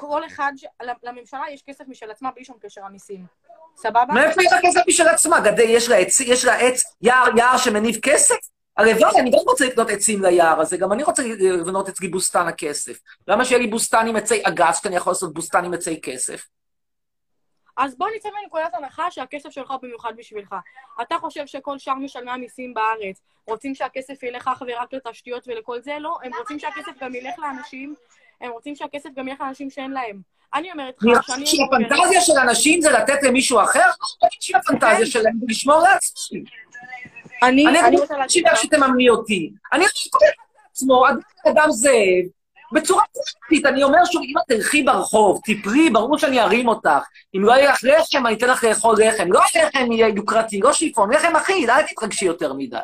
[0.00, 0.64] כל אחד, ש...
[1.02, 3.26] לממשלה יש כסף משל עצמה בלי שום קשר למיסים.
[3.76, 4.14] סבבה?
[4.14, 5.40] מאיפה יש לה כסף משל עצמה?
[5.40, 8.36] גדל, יש לה עץ, יש לה עץ, יער, יער שמניב כסף?
[8.76, 13.00] הלוואי, אני גם רוצה לקנות עצים ליער הזה, גם אני רוצה לבנות אצלי בוסתן הכסף.
[13.28, 16.46] למה שיהיה לי בוסתן עם עצי אגס, כשאני יכול לעשות בוסתן עם עצי כסף?
[17.76, 20.54] אז בוא נצא מנקודת הנחה שהכסף שלך הוא במיוחד בשבילך.
[21.02, 25.98] אתה חושב שכל שאר משלמי המיסים בארץ רוצים שהכסף ילך אך ורק לתשתיות ולכל זה?
[25.98, 27.94] לא, הם רוצים שהכסף גם ילך לאנשים,
[28.40, 30.20] הם רוצים שהכסף גם ילך לאנשים שאין להם.
[30.54, 31.46] אני אומרת לך שאני...
[31.46, 33.86] שהפנטזיה של אנשים זה לתת למישהו אחר?
[34.22, 36.44] לא, שהפנטזיה שלהם זה לשמור לעצמי.
[37.42, 37.64] אני,
[38.00, 39.50] רוצה להגיד לך, שתממני אותי.
[39.72, 40.10] אני חושב
[40.68, 42.24] לעצמו, אדם אדם זאב,
[42.72, 47.04] בצורה פרקטית, אני אומר שוב, אם את תלכי ברחוב, תפרי, ברור שאני ארים אותך.
[47.36, 49.32] אם לא יהיה לך לחם, אני אתן לך לאכול לחם.
[49.32, 52.76] לא לחם יהיה יוקרתי, לא שיפון, לחם אחיד, אל תתרגשי יותר מדי.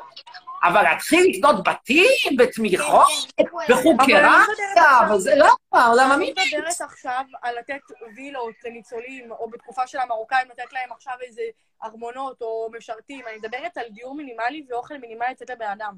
[0.69, 3.33] אבל להתחיל לקנות בתים ותמיכות
[3.69, 6.35] וחוקרציה, וזה לא, למה אני מי...
[6.55, 7.81] מדברת עכשיו על לתת
[8.17, 11.43] וילות לניצולים, או בתקופה של המרוקאים לתת להם עכשיו איזה
[11.85, 13.25] ארמונות או משרתים.
[13.29, 15.95] אני מדברת על דיור מינימלי ואוכל מינימלי לתת לבן אדם.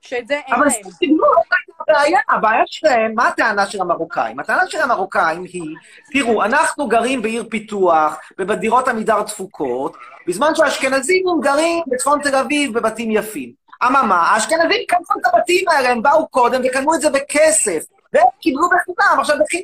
[0.00, 0.82] שאת זה אין אבל להם.
[0.82, 1.34] זה סיפור,
[1.80, 4.40] הבעיה, הבעיה שלהם, מה הטענה של המרוקאים?
[4.40, 5.76] הטענה של המרוקאים היא,
[6.12, 9.96] תראו, אנחנו גרים בעיר פיתוח, ובדירות עמידר תפוקות,
[10.26, 13.67] בזמן שהאשכנזים גרים בצפון תל אביב בבתים יפים.
[13.86, 17.84] אממה, האשכנזים קנו את הבתים האלה, הם באו קודם וקנו את זה בכסף.
[18.12, 19.62] והם קיבלו בחינם, עכשיו בחינם,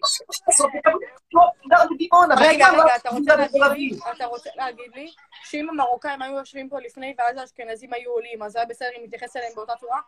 [0.48, 1.40] בסוף יקבלו
[1.70, 2.96] גר בדימונה, רגע, לא רגע.
[4.16, 5.10] אתה רוצה להגיד לי
[5.44, 9.36] שאם המרוקאים היו יושבים פה לפני ואז האשכנזים היו עולים, אז היה בסדר אם נתייחס
[9.36, 10.00] אליהם באותה צורה?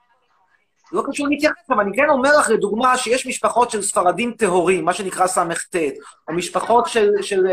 [0.93, 4.93] לא קשור להתייחס, אבל אני כן אומר לך, לדוגמה, שיש משפחות של ספרדים טהורים, מה
[4.93, 5.77] שנקרא ס"ט,
[6.29, 7.47] או משפחות של, של,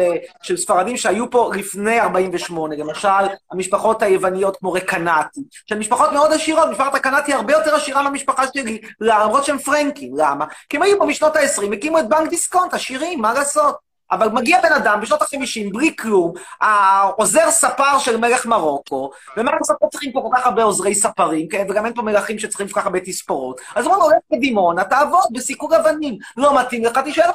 [0.44, 3.08] של ספרדים שהיו פה לפני 48, למשל,
[3.52, 8.44] המשפחות היווניות כמו רקנטי, שהן משפחות מאוד עשירות, משפחת רקנטי היא הרבה יותר עשירה מהמשפחה
[8.54, 10.46] שלי, למרות שהם פרנקים, למה?
[10.70, 13.93] כי הם היו פה משנות ה-20, הקימו את בנק דיסקונט, עשירים, מה לעשות?
[14.12, 19.78] אבל מגיע בן אדם בשנות ה-50, בלי כלום, העוזר ספר של מלך מרוקו, ומה לעשות,
[19.82, 21.66] לא צריכים פה כל כך הרבה עוזרי ספרים, כן?
[21.70, 23.62] וגם אין פה מלכים שצריכים כל כך הרבה תספורות.
[23.76, 26.18] אז הוא אומר לו, לך לדימונה, תעבוד בסיקור אבנים.
[26.38, 27.32] לא מתאים לך, תישאר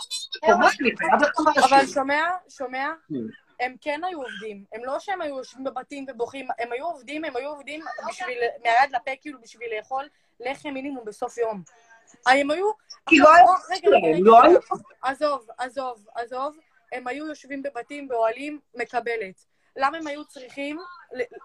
[0.47, 1.87] פה, מה אני חייב לך אבל.
[1.87, 2.89] שומע, שומע?
[3.13, 3.15] Hmm.
[3.61, 4.65] הם כן היו עובדים.
[4.73, 8.91] הם לא שהם היו יושבים בבתים ובוכים, הם היו עובדים, הם היו עובדים בשביל, מהיד
[8.91, 10.05] לפה, כאילו, בשביל לאכול
[10.41, 11.63] לחם מינימום בסוף יום.
[12.27, 12.71] הם היו...
[13.09, 13.45] כי לא היה
[14.21, 14.41] לא.
[15.03, 16.57] עזוב, עזוב, עזוב.
[16.93, 19.45] הם היו יושבים בבתים, באוהלים, מקבלת.
[19.77, 20.79] למה הם היו צריכים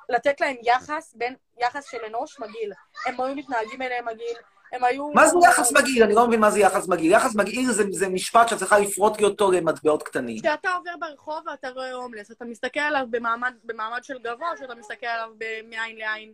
[0.10, 2.72] לתת להם יחס בין, יחס של אנוש מגעיל?
[3.06, 4.38] הם היו מתנהגים אליהם מגעיל,
[4.74, 5.12] הם היו...
[5.12, 6.04] מה זה יחס מגעיל?
[6.04, 7.12] אני לא מבין מה זה יחס מגעיל.
[7.12, 10.40] יחס מגעיל זה, זה משפט שאת צריכה לפרוט לי אותו למטבעות קטנים.
[10.40, 15.06] כשאתה עובר ברחוב ואתה רואה הומלס, אתה מסתכל עליו במעמד, במעמד של גבוה, שאתה מסתכל
[15.06, 15.30] עליו
[15.70, 16.34] מעין לעין?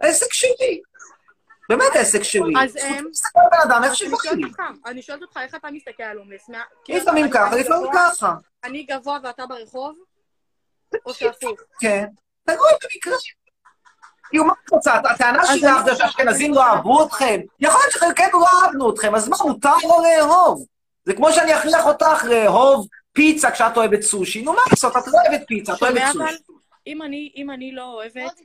[0.00, 0.80] עסק שלי.
[1.70, 2.52] באמת עסק שלי.
[2.62, 3.92] אז זכות הם- להסתכל על בן אדם איך.
[4.44, 6.50] אותך, אני שואלת אותך איך אתה מסתכל על הומלס.
[6.84, 8.34] כי לפעמים ככה, לפעמים ככה.
[8.64, 9.94] אני גבוה ואתה ברחוב?
[11.06, 11.60] או שהפוך?
[11.80, 12.06] כן.
[12.44, 13.14] תראו במקרה.
[14.28, 14.94] כאילו, מה את רוצה?
[14.94, 17.40] הטענה שלך זה שהאשכנזים לא אהבו אתכם.
[17.60, 20.66] יכול להיות שחלקנו לא אהבנו אתכם, אז מה, מותר לו לאהוב.
[21.04, 24.42] זה כמו שאני אכריח אותך לאהוב פיצה כשאת אוהבת סושי.
[24.42, 24.96] נו, מה לעשות?
[24.96, 26.02] את לא אוהבת פיצה, את אוהבת?
[26.12, 26.42] סושי.
[26.86, 28.40] אם אני, אם אני לא אוהבת.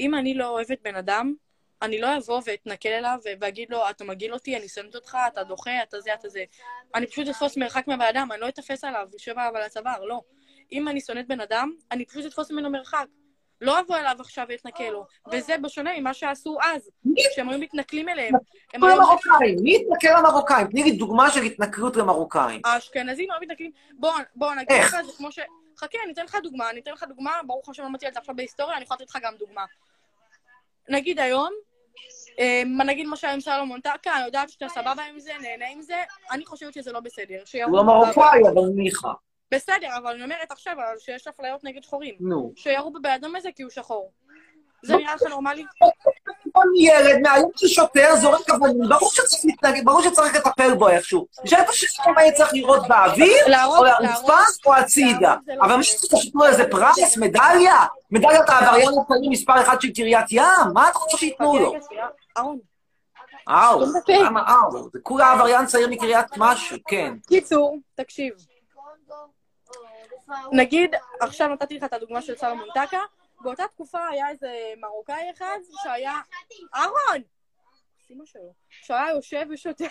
[0.00, 1.34] אם אני לא אוהבת בן אדם,
[1.82, 5.82] אני לא אבוא ואתנכל אליו ואגיד לו, אתה מגעיל אותי, אני שונאת אותך, אתה דוחה,
[5.82, 6.44] אתה זה, אתה זה.
[6.94, 10.20] אני פשוט אתפוס מרחק מהבן אדם, אני לא אתפס עליו, יושב עליו על הצוואר, לא.
[10.72, 13.06] אם אני שונאת בן אדם, אני פשוט אתפוס ממנו מרחק.
[13.60, 15.06] לא אבוא אליו עכשיו ואתנכל לו.
[15.32, 16.90] וזה בשונה ממה שעשו אז,
[17.34, 18.34] שהם היו מתנכלים אליהם.
[18.74, 19.02] הם היו...
[19.62, 20.66] מי התנכל למרוקאים?
[20.66, 22.60] תני לי דוגמה של התנכלות למרוקאים.
[22.64, 23.70] האשכנזים היו מתנכלים...
[23.98, 24.76] בוא, בוא נגיד?
[24.80, 25.38] לך, זה כמו ש...
[25.78, 28.20] חכה, אני אתן לך דוגמה, אני אתן לך דוגמה, ברוך השם לא מציע את זה
[28.20, 29.64] עכשיו בהיסטוריה, אני יכולה לתת לך גם דוגמה.
[30.88, 31.50] נגיד היום,
[32.38, 35.82] אה, נגיד מה שהיה עם סלומון טקה, אני יודעת שאתה סבבה עם זה, נהנה עם
[35.82, 35.94] זה,
[36.30, 37.42] אני חושבת שזה לא בסדר.
[37.64, 39.08] הוא לא בבן- מרוקאי, אבל ניחא.
[39.50, 42.14] בסדר, אבל אני אומרת עכשיו שיש אפליות נגד שחורים.
[42.20, 42.52] נו.
[42.56, 44.12] שירו בבן אדם הזה כי הוא שחור.
[44.82, 45.64] זה נראה לך נורמלי?
[46.56, 51.26] כל ילד מהיום ששוטר זורק אבנים, ברור שצריך להתנגד, ברור שצריך לטפל בו איכשהו.
[51.44, 55.34] נשאלת השאלה מה יהיה צריך לראות באוויר, או לרצפה, או הצידה.
[55.46, 55.82] לא אבל מה בסדר.
[55.82, 57.86] שצריך שייתנו איזה פרס, מדליה?
[58.10, 60.42] מדליית העבריין הצעיר מספר אחת של קריית ים?
[60.74, 61.72] מה אתה רוצה שייתנו לו?
[63.48, 64.12] אאו, הפה.
[64.12, 64.90] למה אאו?
[64.92, 67.14] זה כולה עבריין צעיר מקריית משהו, כן.
[67.26, 68.32] קיצור, תקשיב.
[70.52, 72.98] נגיד, עכשיו נתתי לך את הדוגמה של סלומון טקה,
[73.40, 76.20] באותה תקופה היה איזה מרוקאי אחד שהיה...
[76.74, 77.22] אהרון!
[78.06, 78.52] סימה שלו.
[78.70, 79.84] שהיה יושב ושותה.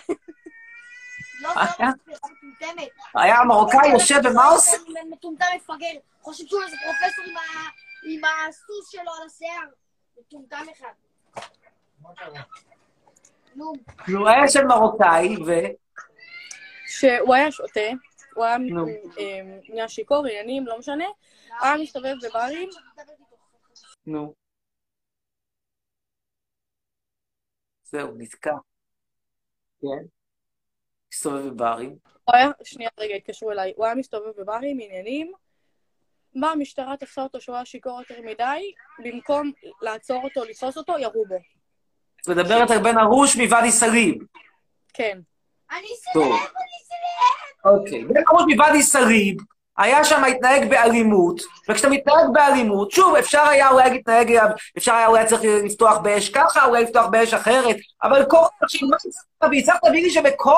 [1.40, 2.88] לא, מספיק, מטומטמת.
[3.14, 4.76] היה מרוקאי יושב ומה עושה?
[5.10, 6.00] מטומטם מפגר.
[6.22, 7.24] חושב שהוא איזה פרופסור
[8.04, 9.68] עם הסוס שלו על השיער.
[10.20, 10.92] מטומטם אחד.
[13.56, 13.72] נו,
[14.08, 15.50] הוא היה יושב מרוקאי, ו...
[16.86, 17.80] שהוא היה שותה,
[18.34, 18.86] הוא היה נו.
[19.18, 21.04] אה, נהיה שיכור, עניינים, לא משנה.
[21.60, 22.68] היה מסתובב בברים,
[24.06, 24.34] נו.
[27.82, 28.54] זהו, נתקע.
[29.80, 30.06] כן.
[31.12, 31.96] מסתובב בברים.
[32.24, 35.32] הוא היה, שנייה רגע, התקשרו אליי, הוא היה מסתובב בברים, עניינים.
[36.34, 39.52] באה המשטרה, תפסה אותו שהוא היה שיכור יותר מדי, במקום
[39.82, 41.36] לעצור אותו, לתפוס אותו, ירו בו.
[42.22, 44.14] את מדברת על בן ארוש מוואדי סאליב.
[44.94, 45.18] כן.
[45.70, 46.24] אני טוב.
[46.24, 47.72] סלב, אני סלב.
[47.72, 48.04] אוקיי.
[48.04, 49.36] בן ארוש מוואדי סאליב
[49.78, 54.38] היה שם להתנהג באלימות, וכשאתה מתנהג באלימות, שוב, אפשר היה אולי להתנהג,
[54.78, 59.26] אפשר היה אולי צריך לפתוח באש ככה, אולי לפתוח באש אחרת, אבל כל מה שהצלחת
[59.52, 60.54] והצלחת להביא לי שבכל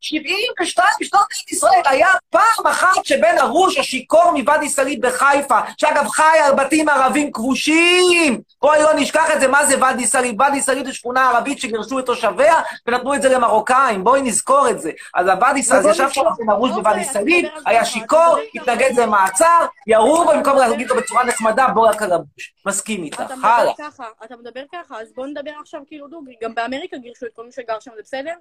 [0.00, 6.38] 72 בשנות מדינת ישראל היה פעם אחת שבן ארוש השיכור מוואדי סאליב בחיפה, שאגב חי
[6.44, 10.40] על בתים ערבים כבושים, בואי לא נשכח את זה, מה זה ואדי סאליב?
[10.40, 14.80] ואדי סאליב זה שכונה ערבית שגירשו את תושביה ונתנו את זה למרוקאים, בואי נזכור את
[14.80, 14.90] זה.
[15.14, 20.30] אז הוואדי סאליב, ישב שם בן ארוש בוואדי סאליב, היה שיכור, התנגד למעצר, ירו בו
[20.32, 22.54] במקום להגיד לו בצורה נחמדה, בוא רק על הבוש.
[22.66, 23.72] מסכים איתך, אתה מדבר הלאה.
[23.78, 26.34] ככה, אתה מדבר ככה, אז בוא נדבר עכשיו כאילו דוגרי.
[26.42, 28.32] גם באמריקה גירשו את כל מי שגר שם, זה בסדר?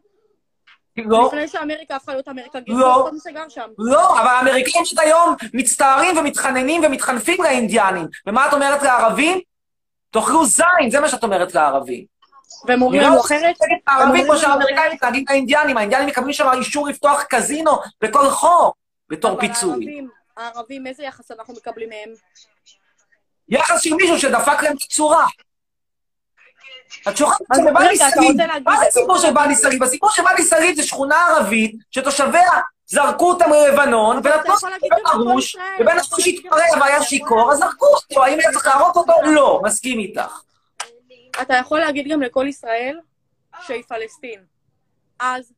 [0.98, 3.00] לא, לפני שאמריקה הפכה להיות אמריקה, גירשו לא.
[3.00, 3.70] את כל מי שגר שם.
[3.78, 8.08] לא, אבל האמריקאים של היום מצטערים ומתחננים ומתחנפים לאינדיאנים.
[8.28, 9.40] ומה את אומרת לערבים?
[10.12, 12.06] תאכלו זין, זה מה שאת אומרת לערבים.
[12.68, 13.56] והם אומרים לא לנו אחרת?
[13.88, 18.74] הערבים כמו שהאמריקאים מתנהגים לאינדיאנים, האינדיאנים מקבלים שם אישור לפתוח קזינו בכל חור
[19.10, 19.70] בתור אבל פיצוי.
[19.72, 22.10] הערבים, הערבים, איזה יחס אנחנו מקבלים מהם?
[23.50, 25.26] יחס של מישהו שדפק להם את הצורה.
[27.10, 28.32] את שוכחת אז שזה בני רגע, אתה סאליב.
[28.32, 29.84] רוצה להגיד- מה זה סיפור של בני סאליב?
[29.84, 32.52] הסיפור של בני סאליב זה שכונה ערבית שתושביה
[32.86, 35.92] זרקו אותם ללבנון אבל ונתנו יכול להגיד לבן את זה על כל ארוש, ישראל, ובן
[35.92, 36.80] אתה יכול ארוש להגיד את התפרע זה.
[36.82, 38.24] והיה שיכור, אז זרקו אותו.
[38.24, 39.14] האם היה צריך להרוג אותו?
[39.26, 39.62] לא.
[39.64, 40.42] מסכים איתך.
[41.42, 43.00] אתה יכול להגיד גם לכל ישראל
[43.62, 44.40] שהיא פלסטין.
[45.20, 45.52] אז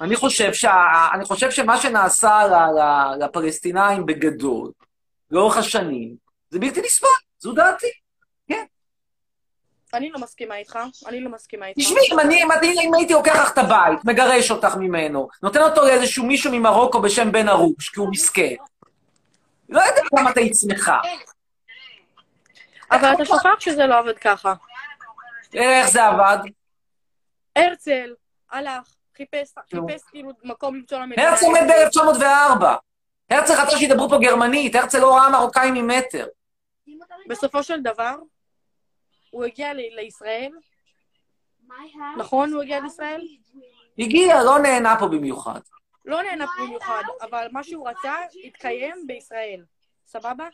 [0.00, 1.08] אני חושב, שה...
[1.14, 2.42] אני חושב שמה שנעשה.
[3.18, 4.70] לפלסטינאים בגדול,
[5.30, 6.16] לאורך השנים,
[6.50, 7.86] זה בלתי נסבל, זו דעתי.
[9.94, 11.78] אני לא מסכימה איתך, אני לא מסכימה איתך.
[11.78, 15.60] תשמעי, אם אני, אם, אני, אם הייתי לוקח לך את הבית, מגרש אותך ממנו, נותן
[15.60, 18.54] אותו לאיזשהו מישהו ממרוקו בשם בן ארוש, כי הוא מסכן.
[19.68, 21.00] לא יודע כמה את היית שמחה.
[22.90, 24.54] אבל אתה שוכח שזה לא עובד ככה.
[25.54, 26.38] איך זה עבד?
[27.56, 28.14] הרצל
[28.50, 31.28] הלך, חיפש, חיפש כאילו מקום למצוא למדינה.
[31.28, 32.64] הרצל מת ב-1904.
[33.30, 36.26] הרצל רצה שידברו פה גרמנית, הרצל לא ראה מרוקאים ממטר.
[37.28, 38.14] בסופו של דבר,
[39.30, 40.52] הוא הגיע לישראל,
[42.16, 42.52] נכון?
[42.52, 43.26] הוא הגיע לישראל?
[43.98, 45.60] הגיע, לא נהנה פה במיוחד.
[46.04, 48.14] לא נהנה במיוחד, אבל מה שהוא רצה
[48.44, 49.64] התקיים בישראל.
[50.06, 50.48] סבבה?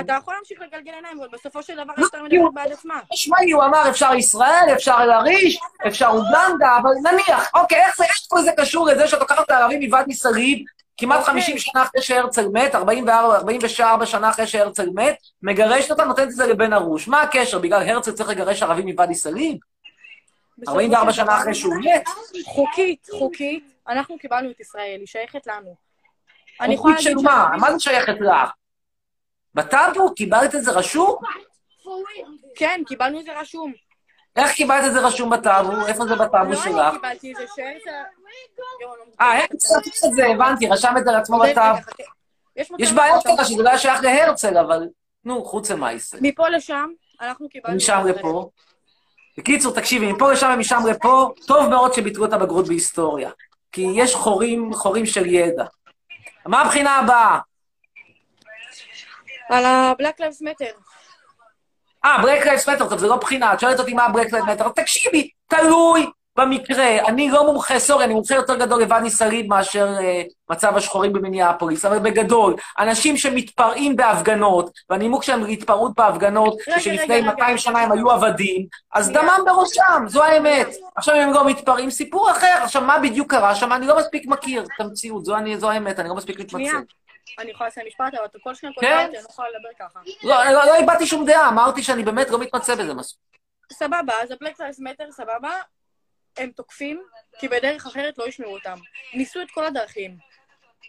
[0.00, 3.00] אתה יכול להמשיך לגלגל עיניים, אבל בסופו של דבר ההיסטוריה מדברת בעד עצמה.
[3.12, 8.16] תשמעי, הוא אמר אפשר ישראל, אפשר אל-עריש, אפשר אוגנדה, אבל נניח, אוקיי, איך זה, איך
[8.28, 10.66] כל זה קשור לזה שאת לוקחת את הערבים מוואדי סאליב,
[10.96, 11.34] כמעט אוקיי.
[11.34, 16.32] 50 שנה אחרי שהרצל מת, 44, 44 שנה אחרי שהרצל מת, מגרשת אותה, נותנת את
[16.32, 17.08] זה לבן ארוש.
[17.08, 17.58] מה הקשר?
[17.58, 19.58] בגלל הרצל צריך לגרש ערבים מוואדי סאליב?
[20.58, 22.08] בסופו 44 של שנה אחרי שהוא מת?
[22.44, 25.74] חוקית, חוקית, אנחנו קיבלנו את ישראל, היא שייכת לנו.
[26.76, 27.48] חוקית של מה?
[27.60, 28.50] מה זה שייכת לך?
[29.56, 30.14] בטאבו?
[30.14, 31.16] קיבלת את זה רשום?
[32.56, 33.72] כן, קיבלנו את זה רשום.
[34.36, 35.86] איך קיבלת את זה רשום בטאבו?
[35.86, 36.66] איפה זה בטאבו לא שלך?
[36.68, 37.92] אני קיבלתי את זה,
[38.80, 41.78] לא אה, הרצל את זה, הבנתי, רשם את זה לעצמו בטאבו.
[42.78, 44.88] יש בעיה עכשיו- קטנה שזה לא היה שייך להרצל, אבל
[45.24, 46.18] נו, חוץ למעשה.
[46.20, 46.88] מפה לשם,
[47.20, 47.76] אנחנו קיבלנו...
[47.76, 48.02] משם.
[48.08, 48.50] לפה.
[49.38, 53.30] בקיצור, תקשיבי, מפה לשם ומשם לפה, טוב מאוד שביטלו את הבגרות בהיסטוריה.
[53.72, 55.64] כי יש חורים, חורים של ידע.
[56.46, 57.38] מה הבחינה הבאה?
[59.50, 60.74] על ה-Black Lives Matter.
[62.04, 64.68] אה, Black Lives Matter, טוב, זה לא בחינה, את שואלת אותי מה Black Lives Matter,
[64.68, 67.06] תקשיבי, תלוי במקרה.
[67.06, 71.84] אני לא מומחה, sorry, אני מומחה יותר גדול לוואדי סאליב מאשר אה, מצב השחורים במיניאפוליס,
[71.84, 77.26] אבל בגדול, אנשים שמתפרעים בהפגנות, והנימוק שלהם להתפרעות בהפגנות, רגע, שלפני רגע, רגע.
[77.26, 79.10] 200 שנה הם היו עבדים, אז.
[79.10, 80.68] דמם בראשם, זו האמת.
[80.96, 82.58] עכשיו הם לא מתפרעים, סיפור אחר.
[82.62, 83.72] עכשיו, מה בדיוק קרה שם?
[83.72, 86.40] אני לא מספיק מכיר את המציאות, זו, אני, זו האמת, אני לא מספיק.
[86.40, 86.78] מתמצא.
[87.38, 88.86] אני יכולה לסיים משפט, אבל אתה כל שניה כן.
[88.86, 90.00] אותי, אני לא יכולה לדבר ככה.
[90.22, 93.20] לא, לא, לא הבעתי שום דעה, אמרתי שאני באמת לא מתמצא בזה מספיק.
[93.72, 95.50] סבבה, אז ה-Black Lives Matter, סבבה,
[96.36, 97.02] הם תוקפים,
[97.38, 98.78] כי בדרך אחרת לא ישמעו אותם.
[99.14, 100.16] ניסו את כל הדרכים.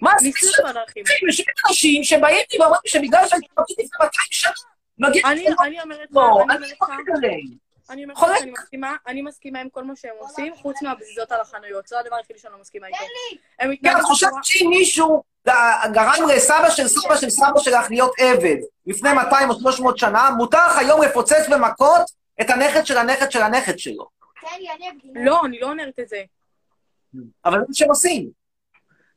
[0.02, 0.26] מה זה?
[0.26, 1.04] ניסו את כל הדרכים.
[1.30, 4.52] יש אנשים שבאים לי ואומרים שבגלל שאני פרטית לפני 200 שנה,
[4.98, 5.22] מגיע...
[5.66, 7.67] אני אומרת לך, לא, אני אומרת לא לך, מתקדם.
[7.90, 8.40] אני אומרת חולק.
[8.40, 11.88] שאני מסכימה, אני מסכימה עם כל מה שהם עושים, חוץ מהבזיזות על החנויות.
[11.88, 12.98] זה הדבר היחידי שאני לא מסכימה איתו.
[13.00, 13.08] הם
[13.60, 15.24] כן, מתנהגים את חושבת שאם מישהו
[15.92, 18.56] גרם לסבא של סבא של סבא שלך להיות עבד
[18.88, 22.02] לפני 200 או 300 שנה, מותר לך היום לפוצץ במכות
[22.42, 24.08] את הנכד של הנכד של הנכד שלו.
[24.42, 25.26] תן לי, אני אקדים.
[25.26, 26.24] לא, אני לא אומרת את זה.
[27.46, 28.30] אבל זה מה שהם עושים.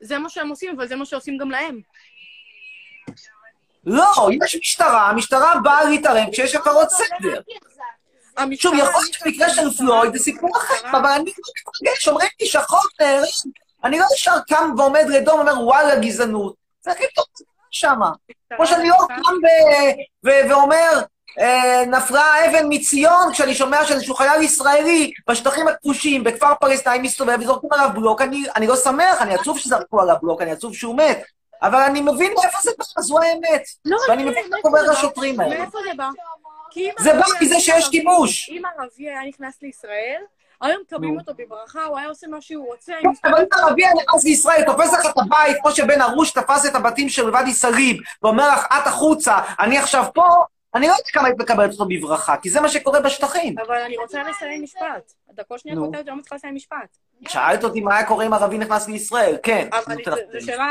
[0.01, 1.81] זה מה שהם עושים, אבל זה מה שעושים גם להם.
[3.87, 7.41] לא, יש משטרה, המשטרה באה להתערב כשיש הפרות סדר.
[8.59, 11.43] שוב, יכול להיות שבמקרה של פלויד זה סיפור אחר, אבל אני לא
[11.83, 13.29] מתרגש, אומרים לי שהחוק נהרג,
[13.85, 16.55] אני לא ישר קם ועומד לידו ואומר, וואלה, גזענות.
[16.81, 17.25] זה הכי טוב
[17.71, 18.11] שמה.
[18.57, 19.35] כמו שאני לא קם
[20.49, 21.01] ואומר,
[21.39, 27.73] אה, נפלה אבן מציון, כשאני שומע שאיזשהו חייל ישראלי בשטחים הכבושים, בכפר פלסטינאי מסתובב וזורקים
[27.73, 31.23] עליו בלוק, אני, אני לא שמח, אני עצוב שזרקו עליו בלוק, אני עצוב שהוא מת.
[31.63, 33.63] אבל אני מבין מאיפה זה בא, זו האמת.
[33.85, 34.83] לא, ואני מבין מה קורה?
[34.83, 35.59] לשוטרים האלה.
[35.59, 36.09] מאיפה זה בא?
[36.77, 38.49] אם זה בא מזה שיש כיבוש.
[38.51, 40.23] אם ערבי היה נכנס לישראל,
[40.61, 41.19] היו מקבלים.
[41.19, 44.63] אותו בברכה, הוא היה עושה מה שהוא רוצה, מסתובב- אבל אם ערבי היה נכנס לישראל,
[44.67, 48.67] תופס לך את הבית, כמו שבן ארוש תפס את הבתים של ואדי סאליב, ואומר לך,
[48.67, 50.25] את החוצה, אני עכשיו פה,
[50.75, 53.55] אני לא יודעת כמה היית מקבלת אותו בברכה, כי זה מה שקורה בשטחים.
[53.59, 55.13] אבל אני רוצה לסיים משפט.
[55.35, 56.97] אתה כל שניה אותי, אני לא מצליחה לסיים משפט.
[57.29, 59.69] שאלת אותי מה היה קורה אם ערבי נכנס לישראל, כן.
[59.73, 59.97] אבל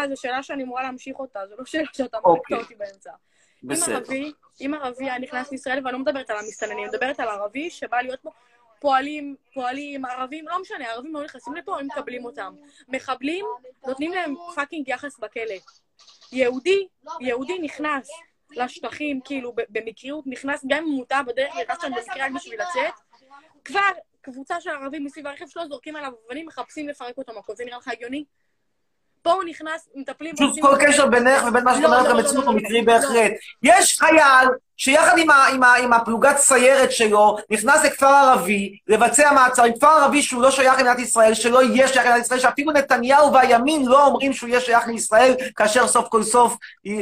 [0.09, 2.57] זו שאלה- שאני אמורה להמשיך אותה, זו לא שאלה שאתה אוקיי.
[2.57, 3.09] מקטע אותי באמצע.
[3.63, 3.95] אם בסדר.
[3.95, 4.31] ערבי,
[4.61, 8.01] אם ערבי היה נכנס לישראל, ואני לא מדברת על המסתננים, אני מדברת על ערבי שבא
[8.01, 8.29] להיות פה,
[8.79, 12.55] פועלים, פועלים, ערבים, לא משנה, ערבים לא נכנסים לפה, הם מקבלים אותם.
[12.87, 13.45] מחבלים,
[13.87, 15.55] נותנים להם פאקינג יחס בכלא.
[16.31, 16.87] יהודי,
[17.19, 18.09] יהודי נכנס
[18.51, 22.93] לשטחים, כאילו, במקריות, נכנס, גם אם הוא מוטע בדרך, נכנס שם במקרה רק בשביל לצאת,
[23.65, 23.81] כבר
[24.21, 27.57] קבוצה של ערבים מסביב הרכב שלו זורקים עליו אבנים, מחפשים לפרק אותו מכות.
[27.57, 28.23] זה נראה לך הגיוני?
[29.21, 30.35] פה הוא נכנס, מטפלים...
[30.37, 32.81] שוב, כל קשר בינך ובין מה שאת לא, אומרת למציאות הוא מקרי.
[32.81, 33.31] בהחלט.
[33.63, 34.47] יש חייל
[34.81, 39.87] שיחד עם, ה, עם, ה, עם הפלוגת סיירת שלו, נכנס לכפר ערבי, לבצע מעצרים, כפר
[39.87, 44.05] ערבי שהוא לא שייך למדינת ישראל, שלא יהיה שייך למדינת ישראל, שאפילו נתניהו והימין לא
[44.05, 46.55] אומרים שהוא יהיה שייך לישראל, כאשר סוף כל סוף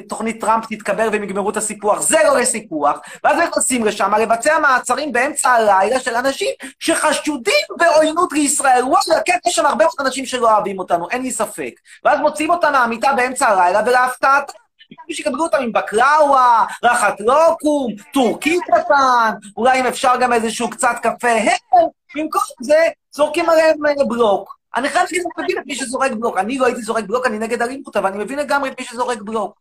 [0.09, 2.01] תוכנית טראמפ תתקבל והם יגמרו את הסיפוח.
[2.01, 2.99] זה לא לסיפוח.
[3.23, 6.49] ואז נכנסים לשם לבצע מעצרים באמצע הלילה של אנשים
[6.79, 8.83] שחשודים בעוינות לישראל.
[8.83, 11.71] וואלה, כן, יש שם הרבה מאוד אנשים שלא אוהבים אותנו, אין לי ספק.
[12.05, 14.66] ואז מוציאים אותם מהמיטה באמצע הלילה, ולהפתעת במקום
[15.11, 21.29] שיקבלו אותם עם בקראווה, רחת לוקום, טורקי קטן, אולי אם אפשר גם איזשהו קצת קפה,
[21.29, 24.57] הם, במקום זה, זורקים עליהם אה, בלוק.
[24.75, 26.37] אני חייב להגיד, אני מבין את מי שזורק בלוק.
[26.37, 29.21] אני לא הייתי זורק בלוק, אני נגד אלימות, אבל אני מבין לגמרי את מי שזורק
[29.21, 29.59] בלוק.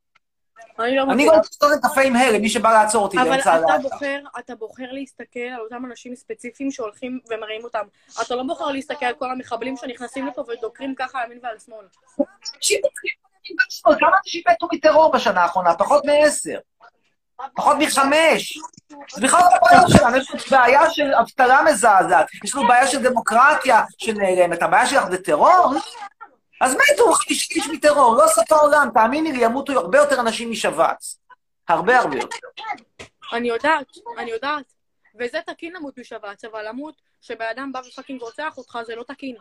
[0.78, 3.52] אני לא אני רוצה לשתות קפה עם הלם, מי שבא לעצור אותי אבל באמצע אתה
[3.52, 3.78] הלילה.
[3.78, 7.84] בוחר, אתה בוחר להסתכל על אותם אנשים ספציפיים שהולכים ומראים אותם.
[8.22, 11.86] אתה לא בוחר להסתכל על כל המחבלים שנכנסים לפה ודוקרים ככה ימין ועל שמאל.
[13.82, 15.74] כמה אנשים מתו מטרור בשנה האחרונה?
[15.74, 16.58] פחות מעשר.
[17.56, 18.58] פחות מחמש.
[19.14, 23.02] זה בכלל לא הבעיה שלנו, יש לנו בעיה של אבטלה מזעזעת, יש לנו בעיה של
[23.02, 25.74] דמוקרטיה שנעלמת, הבעיה שלך זה טרור?
[26.60, 31.18] אז מתו 50 איש מטרור, לא סוף העולם, תאמיני לי, ימותו הרבה יותר אנשים משבץ.
[31.68, 32.36] הרבה הרבה יותר.
[33.32, 33.86] אני יודעת,
[34.18, 34.64] אני יודעת.
[35.18, 39.36] וזה תקין למות בשבץ, אבל למות שבן אדם בא ופאקינג רוצח אותך זה לא תקין.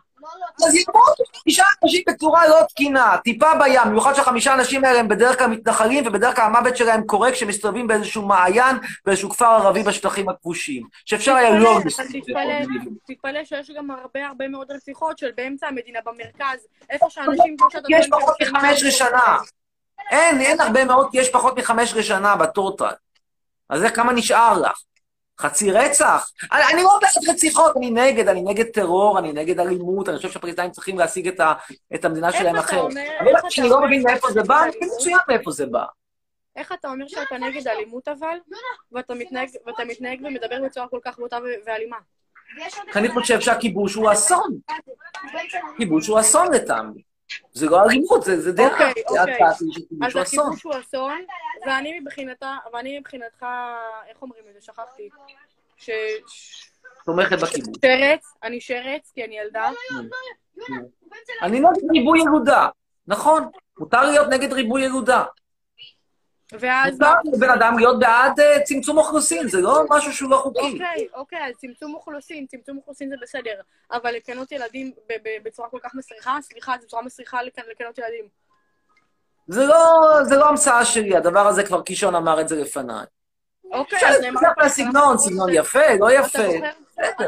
[0.67, 5.37] אז ימותו חמישה אנשים בצורה לא תקינה, טיפה בים, במיוחד שהחמישה האנשים האלה הם בדרך
[5.37, 10.87] כלל מתנחלים, ובדרך כלל המוות שלהם קורה כשמסתובבים באיזשהו מעיין, באיזשהו כפר ערבי בשטחים הכבושים.
[11.05, 11.79] שאפשר היה לא...
[13.07, 17.55] תתפלא, שיש גם הרבה הרבה מאוד רציחות של באמצע המדינה, במרכז, איפה שאנשים
[17.89, 19.37] יש פחות מחמש לשנה.
[20.11, 22.93] אין, אין הרבה מאוד, יש פחות מחמש לשנה בטוטל.
[23.69, 24.81] אז איך כמה נשאר לך?
[25.39, 26.31] חצי רצח?
[26.53, 30.31] אני, אני לא בעד רציחות, אני נגד, אני נגד טרור, אני נגד אלימות, אני חושב
[30.31, 31.53] שהפלסטינים צריכים להשיג את, ה,
[31.95, 32.91] את המדינה איך שלהם אחרת.
[32.91, 34.97] אתה כשאני לא אומר מבין מאיפה זה בא, אני אלימות?
[34.97, 35.85] מצוין מאיפה זה בא.
[36.55, 38.37] איך אתה אומר שאתה נגד אלימות אבל,
[38.91, 41.97] ואתה מתנהג, ואתה מתנהג ומדבר בצורה כל כך בוטה ואלימה?
[42.95, 44.57] אני חושב שהכיבוש הוא אסון.
[45.77, 47.01] כיבוש הוא אסון לטעמי.
[47.53, 48.67] זה לא אלימות, זה, זה דעה.
[48.89, 49.47] אוקיי, אוקיי.
[49.47, 49.63] אז.
[50.21, 51.21] הכיבוש הוא אסון,
[51.65, 53.45] ואני מבחינתה, ואני מבחינתך,
[54.07, 54.61] איך אומרים את זה?
[54.61, 55.09] שכחתי.
[55.77, 55.89] ש...
[56.27, 56.71] ש-
[57.05, 57.77] תומכת בכיבוש.
[57.85, 59.71] שרץ, אני שרץ, כי אני ילדה.
[61.41, 62.67] אני נגד ריבוי ילודה.
[63.07, 63.49] נכון,
[63.79, 65.23] מותר להיות נגד ריבוי ילודה.
[66.51, 66.93] ואז...
[66.93, 70.59] מותר לבן אדם להיות בעד אה, צמצום אוכלוסין, זה לא משהו שהוא לא חוקי.
[70.59, 74.91] אוקיי, אוקיי, אז צמצום אוכלוסין, צמצום אוכלוסין זה בסדר, אבל לקנות ילדים
[75.43, 78.25] בצורה כל כך מסריחה, סליחה, זו צורה מסריחה לקנ- לקנות ילדים.
[79.47, 79.77] זה לא,
[80.23, 83.05] זה לא המצאה שלי, הדבר הזה כבר קישון אמר את זה לפניי.
[83.71, 84.41] אוקיי, אפשר אז נאמר...
[84.57, 86.39] על הסגנון, סגנון יפה, לא יפה.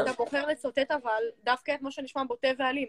[0.02, 2.88] אתה בוחר לצוטט אבל דווקא את מה שנשמע בוטה ואלים.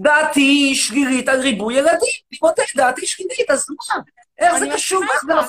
[0.00, 1.98] דעתי שלילית על ריבוי ילדים.
[2.30, 4.02] אני מודה, דעתי שלילית, אז מה?
[4.38, 5.02] איך זה קשור?
[5.02, 5.24] איך?
[5.24, 5.40] אתה לא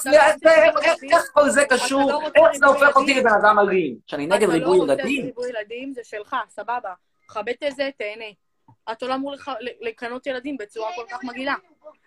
[1.12, 2.12] איך- כל זה אתה קשור?
[2.12, 3.28] לא איך זה הופך אותי ילדים?
[3.28, 3.96] לבן אדם אלים?
[4.08, 5.26] שאני נגד אתה ריבוי לא רוצה ילדים?
[5.26, 6.94] ריבוי ילדים, זה שלך, סבבה.
[7.28, 8.26] כבד את זה, תהנה.
[8.92, 9.36] אתה לא אמור
[9.82, 11.56] לקנות ילדים בצורה כל כך מגעילה.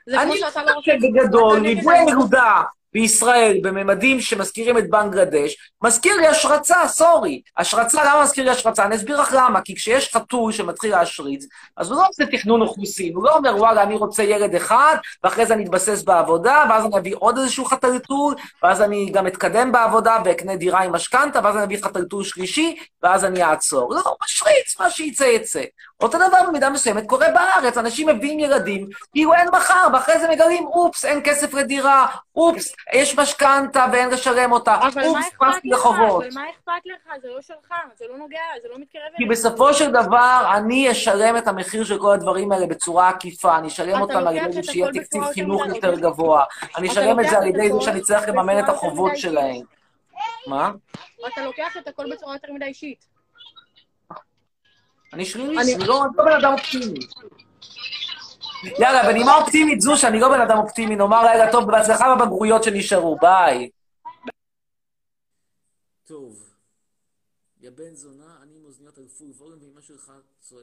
[0.09, 0.81] אני לא חושב רוצה...
[0.83, 2.09] שבגדול, ריבוי אלימות.
[2.09, 2.63] הילודה
[2.93, 7.43] בישראל בממדים שמזכירים את בנגלדש, מזכיר לי השרצה, סורי.
[7.59, 8.85] השרצה, למה מזכיר לי השרצה?
[8.85, 9.61] אני אסביר לך למה.
[9.61, 11.47] כי כשיש חתול שמתחיל להשריץ,
[11.77, 15.47] אז הוא לא עושה תכנון אוכלוסין, הוא לא אומר, וואלה, אני רוצה ילד אחד, ואחרי
[15.47, 20.19] זה אני אתבסס בעבודה, ואז אני אביא עוד איזשהו חתלתול, ואז אני גם אתקדם בעבודה
[20.25, 23.95] ואקנה דירה עם משכנתה, ואז אני אביא חתלתול שלישי, ואז אני אעצור.
[23.95, 25.63] לא, הוא משריץ, מה שיצא יצא.
[26.01, 30.67] אותו דבר במידה מסוימת קורה בארץ, אנשים מביאים ילדים, כאילו אין מחר, ואחרי זה מגלים,
[30.67, 32.07] אופס, אין כסף לדירה,
[32.37, 35.69] אופס, יש משכנתה ואין לשלם אותה, אופס, נכנסתי?
[35.69, 36.23] לחובות.
[36.23, 37.13] אבל מה אכפת לך?
[37.23, 39.39] זה לא שלך, זה לא נוגע, זה לא מתקרב כי אליך.
[39.39, 44.01] בסופו של דבר, אני אשלם את המחיר של כל הדברים האלה בצורה עקיפה, אני אשלם
[44.01, 45.95] אותם על ידי שיהיה תקציב חינוך יותר.
[45.95, 46.45] גבוה,
[46.77, 49.61] אני אשלם את זה על ידי זה שאני צריך לממן את החובות שלהם.
[50.47, 50.71] מה?
[51.33, 53.13] אתה לוקח את הכל בצורה יותר מדי אישית.
[55.13, 57.01] אני שלילי, אני לא אני לא בן אדם אופטימי.
[58.65, 63.17] יאללה, בנימה אופטימית זו, שאני לא בן אדם אופטימי, נאמר לילה טוב, בהצלחה בבגרויות שנשארו,
[63.21, 63.71] ביי.
[66.05, 66.49] טוב.
[67.61, 70.13] יא בן זונה, אני עם אוזניות על פול ווליום, ואמא שלך,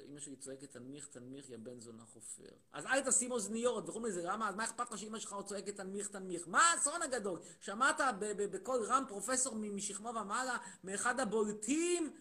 [0.10, 2.50] אמא שלי צועקת תנמיך, תנמיך, יא בן זונה חופר.
[2.74, 4.50] אז אל תשים אוזניות, וחוץ מזה, למה?
[4.50, 6.44] אז מה אכפת לך שאמא שלך צועקת תנמיך, תנמיך?
[6.48, 7.40] מה האסון הגדול?
[7.62, 8.02] שמעת
[8.38, 12.12] בקול רם פרופסור משכמו ומעלה, מאחד הבולטים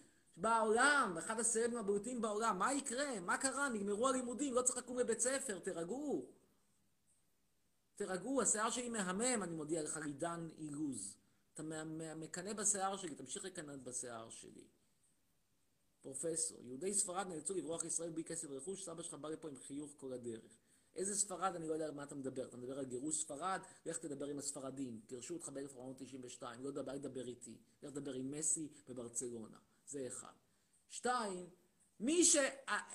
[0.41, 3.19] בעולם, אחד הסרטים הבולטים בעולם, מה יקרה?
[3.19, 3.69] מה קרה?
[3.69, 6.25] נגמרו הלימודים, לא צריך לקום לבית ספר, תירגעו.
[7.95, 11.15] תירגעו, השיער שלי מהמם, אני מודיע לך, עידן אילוז.
[11.53, 11.63] אתה
[12.15, 14.67] מקנא בשיער שלי, תמשיך לקנא בשיער שלי.
[16.01, 19.91] פרופסור, יהודי ספרד נאלצו לברוח לישראל בלי כסף ורכוש, סבא שלך בא לפה עם חיוך
[19.97, 20.57] כל הדרך.
[20.95, 21.55] איזה ספרד?
[21.55, 22.45] אני לא יודע על מה אתה מדבר.
[22.45, 23.61] אתה מדבר על גירוש ספרד?
[23.85, 25.01] לך תדבר עם הספרדים.
[25.07, 27.57] גירשו אותך ב-1992, לא יודע, אל תדבר איתי.
[27.83, 29.57] לך תדבר עם מסי בברצלונה.
[29.89, 30.33] זה אחד.
[30.89, 31.49] שתיים,
[31.99, 32.35] מי ש...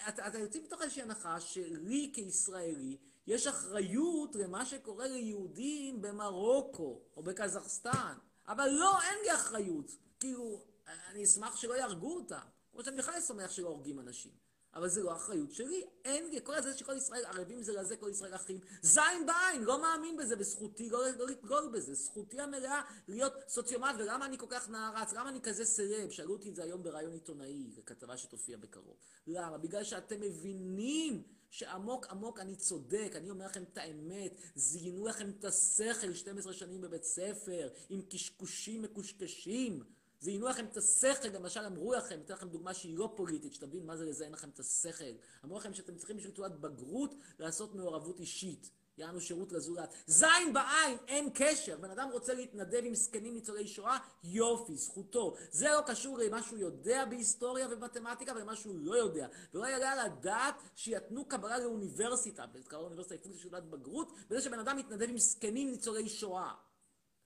[0.08, 7.22] אתה, אתה יוצא מתוך איזושהי הנחה שלי כישראלי יש אחריות למה שקורה ליהודים במרוקו או
[7.22, 8.14] בקזחסטן.
[8.48, 9.90] אבל לא, אין לי אחריות.
[10.20, 12.46] כאילו, אני אשמח שלא יהרגו אותם.
[12.72, 14.32] כמו שאני בכלל שמח שלא הורגים אנשים.
[14.74, 15.84] אבל זה לא אחריות שלי.
[16.04, 18.60] אין לי, כל הזה שכל ישראל ערבים זה לזה, כל ישראל אחים.
[18.82, 21.94] זין בעין, לא מאמין בזה, וזכותי לא, לא לדגול בזה.
[21.94, 25.12] זכותי המלאה להיות סוציומט, ולמה אני כל כך נערץ?
[25.12, 26.10] למה אני כזה סרב?
[26.10, 28.96] שאלו אותי את זה היום בריאיון עיתונאי, בכתבה שתופיע בקרוב.
[29.26, 29.58] למה?
[29.58, 35.44] בגלל שאתם מבינים שעמוק עמוק אני צודק, אני אומר לכם את האמת, זיינו לכם את
[35.44, 39.82] השכל 12 שנים בבית ספר, עם קשקושים מקושקשים.
[40.24, 43.96] זיינו לכם את השכל, למשל אמרו לכם, אתן לכם דוגמה שהיא לא פוליטית, שתבין מה
[43.96, 45.14] זה לזיין לכם את השכל.
[45.44, 48.70] אמרו לכם שאתם צריכים בשביל תעודת בגרות לעשות מעורבות אישית.
[48.98, 49.94] יענו שירות לזולת.
[50.06, 51.76] זין בעין, אין קשר.
[51.76, 55.34] בן אדם רוצה להתנדב עם זקנים ניצולי שואה, יופי, זכותו.
[55.50, 59.28] זה לא קשור למה שהוא יודע בהיסטוריה ובמתמטיקה ולמה שהוא לא יודע.
[59.54, 64.76] ולא יעלה על הדעת שיתנו קבלה לאוניברסיטה, קבלה לאוניברסיטה יפות לשאלת בגרות, בזה שבן אדם
[64.76, 66.52] מתנדב עם זקנים ניצולי שואה.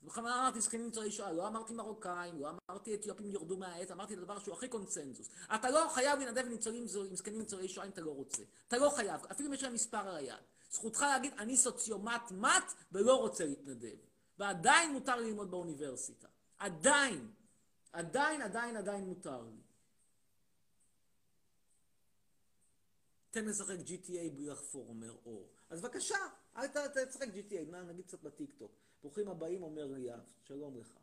[0.03, 4.19] בכוונה אמרתי זקנים ניצולי שואה, לא אמרתי מרוקאים, לא אמרתי אתיופים ירדו מהעץ, אמרתי את
[4.19, 5.29] הדבר שהוא הכי קונצנזוס.
[5.55, 8.43] אתה לא חייב לנדב ניצולים, עם זקנים ניצולי שואה אם אתה לא רוצה.
[8.69, 10.35] אתה לא חייב, אפילו אם יש להם מספר על היד.
[10.71, 13.97] זכותך להגיד, אני סוציומט מט ולא רוצה להתנדב.
[14.39, 16.29] ועדיין מותר לי ללמוד באוניברסיטה.
[16.59, 17.31] עדיין.
[17.93, 19.57] עדיין, עדיין, עדיין מותר לי.
[23.31, 25.49] תן לשחק GTA בלי לחפור, אומר אור.
[25.71, 26.19] אז בבקשה,
[26.57, 26.67] אל
[27.07, 28.73] תשחק GTA, נגיד קצת בטיקטוק.
[29.03, 30.99] ברוכים הבאים, אומר ליאב, שלום לך.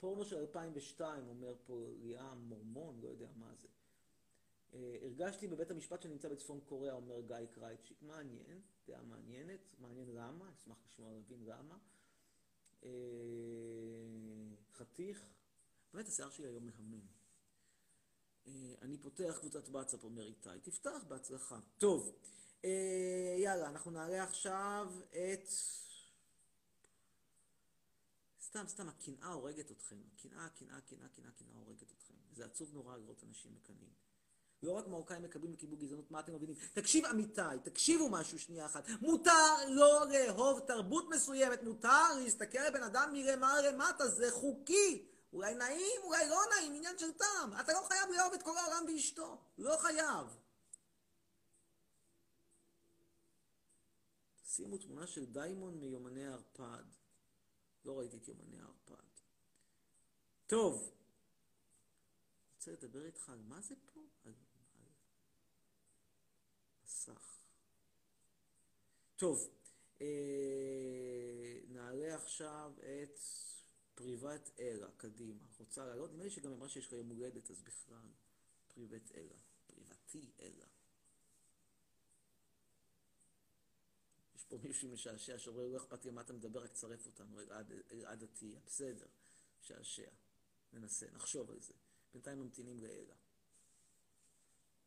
[0.00, 3.68] פורנו של 2002, אומר פה ליאם מורמון, לא יודע מה זה.
[4.74, 8.02] אה, הרגשתי בבית המשפט שנמצא בצפון קוריאה, אומר גיא קרייצ'יק.
[8.02, 11.78] מעניין, דעה מעניינת, מעניין למה, אשמח לשמוע להבין למה.
[12.84, 12.90] אה,
[14.72, 15.26] חתיך,
[15.94, 17.06] באמת השיער שלי היום מהמם.
[18.46, 20.50] אה, אני פותח קבוצת וואטסאפ, אומר איתי.
[20.62, 21.58] תפתח, בהצלחה.
[21.78, 22.12] טוב,
[23.38, 25.48] יאללה, אנחנו נעלה עכשיו את...
[28.46, 29.96] סתם, סתם, הקנאה הורגת אתכם.
[30.14, 32.14] הקנאה, הקנאה, הקנאה, הקנאה, הקנאה הורגת אתכם.
[32.32, 33.90] זה עצוב נורא לראות אנשים מקנאים.
[34.62, 36.56] לא רק מרוקאים מקבלים לקיבוץ גזענות, מה אתם מבינים?
[36.74, 38.84] תקשיב אמיתי, תקשיבו משהו שנייה אחת.
[39.00, 45.08] מותר לא לאהוב תרבות מסוימת, מותר להסתכל על בן אדם מלמעלה למטה, זה חוקי.
[45.32, 47.60] אולי נעים, אולי לא נעים, עניין של טעם.
[47.60, 49.38] אתה לא חייב לאהוב את כל העולם ואשתו.
[49.58, 50.26] לא חייב.
[54.44, 56.84] שימו תמונה של דיימון מיומני הערפד.
[57.86, 59.04] לא ראיתי את יומני הערפד.
[60.46, 60.92] טוב,
[62.54, 64.00] רוצה לדבר איתך על מה זה פה?
[64.24, 64.32] על,
[64.78, 64.88] על
[66.84, 67.40] מסך.
[69.16, 69.50] טוב,
[70.00, 73.20] אה, נעלה עכשיו את
[73.94, 75.44] פריבט אלה, קדימה.
[75.58, 76.10] רוצה לעלות?
[76.10, 78.08] נדמה לי שגם אמרה שיש לך יום הולדת, אז בכלל,
[78.68, 79.34] פריבט אלה,
[79.66, 80.75] פריבטי אלה.
[84.48, 87.40] פה מישהו משעשע שאומר, לא אכפת לי מה אתה מדבר, רק צרף אותנו,
[87.92, 88.60] אלעד עטיה.
[88.66, 89.06] בסדר,
[89.60, 90.10] משעשע.
[90.72, 91.74] ננסה, נחשוב על זה.
[92.12, 93.14] בינתיים ממתינים לאלה.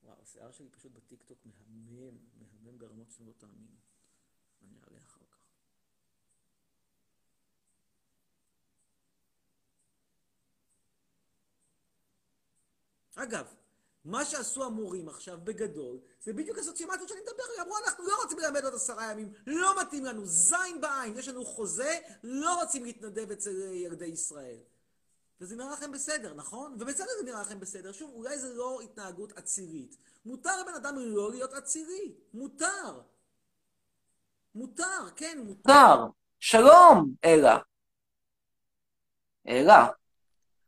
[0.03, 3.76] וואו, השיער שלי פשוט בטיקטוק מהמם, מהמם ברמות שאתם לא תאמינו.
[4.62, 5.39] אני אעלה אחר כך.
[13.16, 13.55] אגב,
[14.06, 17.64] מה שעשו המורים עכשיו, בגדול, זה בדיוק הסוציומטיות שאני מדבר עליה.
[17.64, 21.45] אמרו, אנחנו לא רוצים ללמד עוד עשרה ימים, לא מתאים לנו, זין בעין, יש לנו
[21.45, 24.58] חוזה, לא רוצים להתנדב אצל ילדי ישראל.
[25.41, 26.76] וזה נראה לכם בסדר, נכון?
[26.80, 27.91] ובצדק זה נראה לכם בסדר.
[27.91, 29.97] שוב, אולי זה לא התנהגות אצירית.
[30.26, 32.14] מותר לבן אדם לא להיות אצירי.
[32.34, 33.02] מותר.
[34.56, 35.95] מותר, כן, מותר.
[35.95, 36.06] מותר.
[36.39, 37.58] שלום, אלה.
[39.47, 39.88] אלה.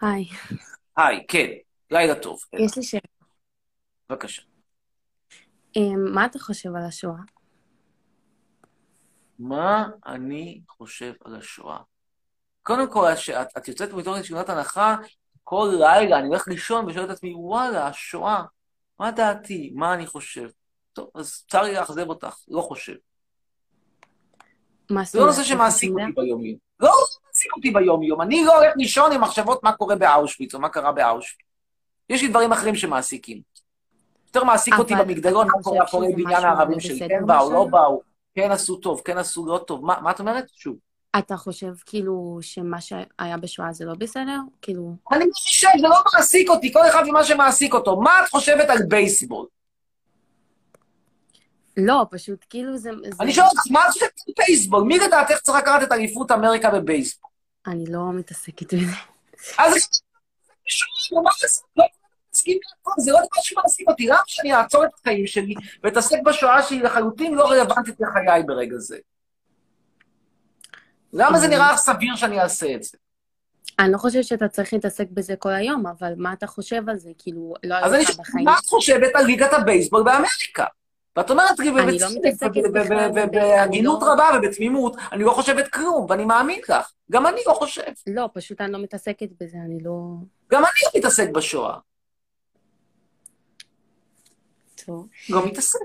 [0.02, 0.26] היי.
[0.98, 1.48] היי, כן.
[1.92, 2.40] לילה טוב.
[2.54, 2.66] אלה.
[2.66, 3.11] יש לי שאלה.
[4.12, 4.42] בבקשה.
[5.76, 7.22] אמ, מה אתה חושב על השואה?
[9.40, 11.78] מה אני חושב על השואה?
[12.64, 13.06] קודם כל,
[13.42, 14.96] את, את יוצאת מתוך נשימת הנחה,
[15.44, 18.44] כל לילה אני הולך לישון ושואל את עצמי, וואלה, השואה,
[19.00, 19.72] מה דעתי?
[19.76, 20.50] מה אני חושב?
[20.94, 22.96] טוב, אז צר לי לאכזב אותך, לא חושב.
[25.04, 26.58] זה לא נושא שמעסיק אותי ביום-יום.
[26.80, 26.94] לא, לא
[27.28, 28.22] מעסיק אותי ביום-יום.
[28.22, 31.48] אני לא הולך לישון עם מחשבות מה קורה באושוויץ או מה קרה באושוויץ.
[32.10, 33.42] יש לי דברים אחרים שמעסיקים.
[34.36, 38.02] יותר מעסיק אותי במגדלון, מה קורה אחורי בניין הערבים שלי, כן באו, לא באו,
[38.36, 39.86] כן עשו טוב, כן עשו לא טוב.
[39.86, 40.46] מה, את אומרת?
[40.56, 40.76] שוב.
[41.18, 44.38] אתה חושב כאילו שמה שהיה בשואה זה לא בסדר?
[44.62, 44.96] כאילו...
[45.12, 48.02] אני חושב, זה לא מעסיק אותי, כל אחד ומה שמעסיק אותו.
[48.02, 49.46] מה את חושבת על בייסבול?
[51.78, 52.90] לא, פשוט כאילו זה...
[53.04, 54.84] זה- אני שואל אותך, מה את חושבת על בייסבול?
[54.84, 57.30] מי לדעתך צריך לקחת את אליפות אמריקה בבייסבול?
[57.68, 58.92] אני לא מתעסקת בזה.
[59.58, 59.74] אז
[61.24, 62.01] מה לעשות?
[62.34, 64.08] מסכים להכל, זה לא דבר שמעסיק אותי.
[64.08, 65.54] למה שאני אעצור את החיים שלי
[65.84, 68.98] ואתעסק בשואה שהיא לחלוטין לא רלוונטית לחיי ברגע זה?
[71.14, 72.98] למה זה נראה לך סביר שאני אעשה את זה?
[73.80, 77.10] אני לא חושבת שאתה צריך להתעסק בזה כל היום, אבל מה אתה חושב על זה?
[77.18, 78.46] כאילו, לא היה לך בחיים...
[78.46, 80.66] מה את חושבת על ליגת הבייסבול באמריקה?
[81.16, 86.92] ואת אומרת לי, אני לא בהגינות רבה ובתמימות, אני לא חושבת כלום, ואני מאמין לך.
[87.12, 87.82] גם אני לא חושב.
[88.08, 89.92] לא, פשוט אני לא מתעסקת בזה, אני לא...
[90.52, 91.78] גם אני לא מתעסק בשואה.
[94.86, 95.08] טוב.
[95.30, 95.80] לא מתעסק.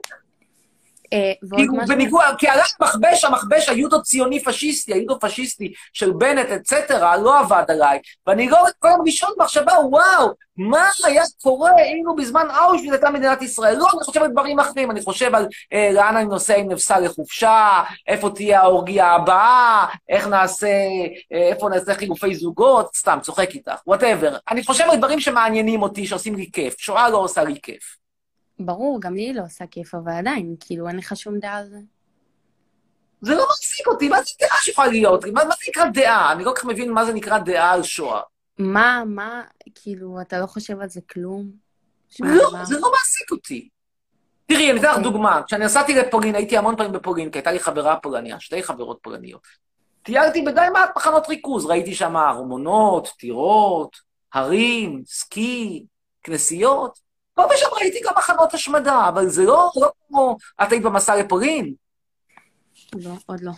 [1.13, 1.75] אה, כאילו.
[1.89, 7.99] בניגוד, כי עליו מכבש, המכבש היודו-ציוני פשיסטי, היודו-פשיסטי של בנט, etcetera, לא עבד עליי.
[8.27, 13.77] ואני לא כל ראשון במחשבה, וואו, מה היה קורה אילו בזמן אושוויץ הייתה מדינת ישראל?
[13.77, 16.99] לא, אני חושב על דברים אחרים, אני חושב על אה, לאן אני נוסע עם נפסה
[17.01, 20.67] לחופשה, איפה תהיה האורגיה הבאה, איך נעשה,
[21.33, 24.37] אה, איפה נעשה חילופי זוגות, סתם, צוחק איתך, whatever.
[24.51, 26.75] אני חושב על דברים שמעניינים אותי, שעושים לי כיף.
[26.79, 28.06] שואה לא עושה לי כיף.
[28.59, 31.79] ברור, גם לי לא עושה כיף, אבל עדיין, כאילו, אין לך שום דעה על זה.
[33.21, 35.25] זה לא מעסיק אותי, מה זה דעה שיכולה להיות?
[35.25, 36.33] מה, מה זה נקרא דעה?
[36.33, 38.21] אני לא כל כך מבין מה זה נקרא דעה על שואה.
[38.59, 39.43] מה, מה,
[39.75, 41.51] כאילו, אתה לא חושב על זה כלום?
[42.21, 42.65] לא, דבר?
[42.65, 43.69] זה לא מעסיק אותי.
[44.47, 45.43] תראי, אני אתן לך דוגמה.
[45.47, 49.47] כשאני נסעתי לפולין, הייתי המון פעמים בפולין, כי הייתה לי חברה פולניה, שתי חברות פולניות.
[50.03, 53.97] טיילתי בדי מעט מחנות ריכוז, ראיתי שם ארמונות, טירות,
[54.35, 55.87] הרים, סקי,
[56.23, 57.06] כנסיות.
[57.37, 60.37] פה ושם ראיתי גם מחנות השמדה, אבל זה לא, לא כמו...
[60.63, 61.75] את היית במסע לפולין?
[62.95, 63.53] לא, עוד לא.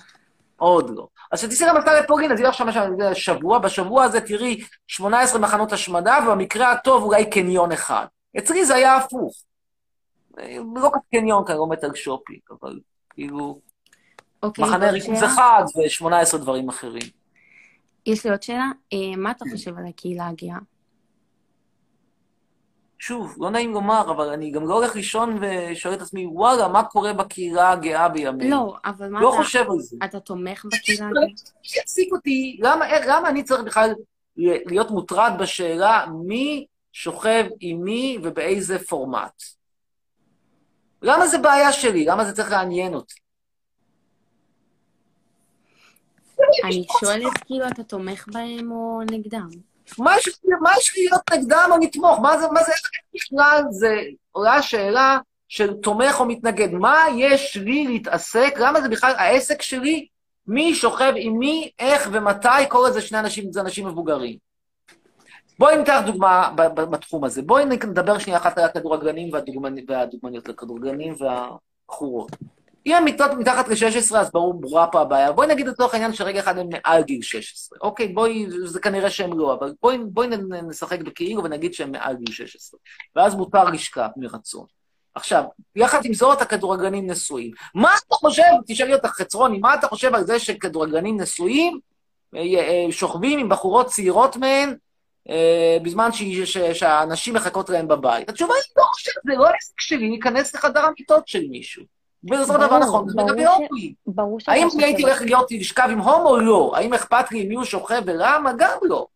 [0.57, 1.09] עוד לא.
[1.33, 6.18] אז כשתיסעי למסע לפולין, אז יהיה שם שם שבוע, בשבוע הזה תראי 18 מחנות השמדה,
[6.26, 8.07] ובמקרה הטוב אולי קניון אחד.
[8.39, 9.43] אצלי זה היה הפוך.
[10.39, 12.79] אה, לא כך קניון קילומטר שופינג, אבל
[13.11, 13.61] כאילו,
[14.43, 15.35] אוקיי, מחנה ריכוז שאלה?
[15.35, 17.03] אחד ו-18 דברים אחרים.
[18.07, 18.70] יש לי עוד שאלה.
[18.93, 20.59] אה, מה אתה חושב על הקהילה הגאה?
[22.99, 26.84] שוב, לא נעים לומר, אבל אני גם לא הולך לישון ושואל את עצמי, וואלה, מה
[26.84, 28.51] קורה בקהילה הגאה בימינו?
[28.51, 29.42] לא, אבל מה לא אתה...
[29.42, 29.96] חושב על זה.
[30.05, 31.22] אתה תומך בקהילה הגאה?
[31.62, 33.94] שיפסיק אותי, למה, איך- למה אני צריך בכלל
[34.36, 39.42] להיות מוטרד בשאלה מי שוכב עם מי ובאיזה פורמט?
[41.03, 42.05] למה זה בעיה שלי?
[42.05, 43.14] למה זה צריך לעניין אותי?
[46.64, 49.49] אני שואלת, כאילו, אתה תומך בהם או נגדם?
[49.99, 50.14] מה
[50.97, 52.20] להיות נגדם או לתמוך?
[52.20, 52.80] מה זה, מה זה, איך
[53.14, 53.95] בכלל זה
[54.32, 55.18] עולה השאלה
[55.49, 56.72] של תומך או מתנגד?
[56.72, 58.55] מה יש לי להתעסק?
[58.59, 60.07] למה זה בכלל העסק שלי?
[60.47, 64.36] מי שוכב עם מי, איך ומתי, כל זה שני אנשים, זה אנשים מבוגרים.
[65.59, 67.43] בואי לך דוגמה בתחום הזה.
[67.43, 72.30] בואי נדבר שנייה אחת על הכדורגלנים והדוגמנ- והדוגמניות לכדורגלנים והבחורות.
[72.87, 75.33] אם הן מתחת, מתחת ל-16, אז ברור, ברורה פה הבעיה.
[75.33, 77.79] בואי נגיד לצורך העניין שרגע אחד הם מעל גיל 16.
[77.83, 80.29] אוקיי, בואי, זה כנראה שהם לא, אבל בואי, בואי
[80.68, 82.81] נשחק בכאילו ונגיד שהם מעל גיל 16.
[83.16, 84.66] ואז מותר לשכב מרצון.
[85.14, 85.43] עכשיו,
[85.76, 87.51] יחד עם זאת, הכדורגלנים נשואים.
[87.74, 91.79] מה אתה חושב, תשאלי אותך חצרוני, מה אתה חושב על זה שכדורגלנים נשואים
[92.37, 94.74] אה, אה, שוכבים עם בחורות צעירות מהן
[95.31, 98.29] אה, בזמן ש- ש- שהנשים מחכות להם בבית?
[98.29, 101.97] התשובה היא לא חושב, זה לא עסק שלי להיכנס לחדר המיטות של מישהו.
[102.30, 103.92] וזה דבר נכון, ברור לגבי ש- הומואים.
[104.06, 106.36] ברור שאתה האם הייתי הולך להיות לשכב עם הומו?
[106.36, 106.72] לא.
[106.76, 108.52] האם אכפת לי מי הוא שוכב ולמה?
[108.58, 109.06] גם לא.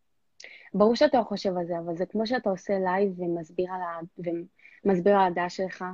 [0.75, 3.99] ברור שאתה לא חושב על זה, אבל זה כמו שאתה עושה live ומסביר על, ה...
[4.85, 5.85] ומסביר על הדעה שלך,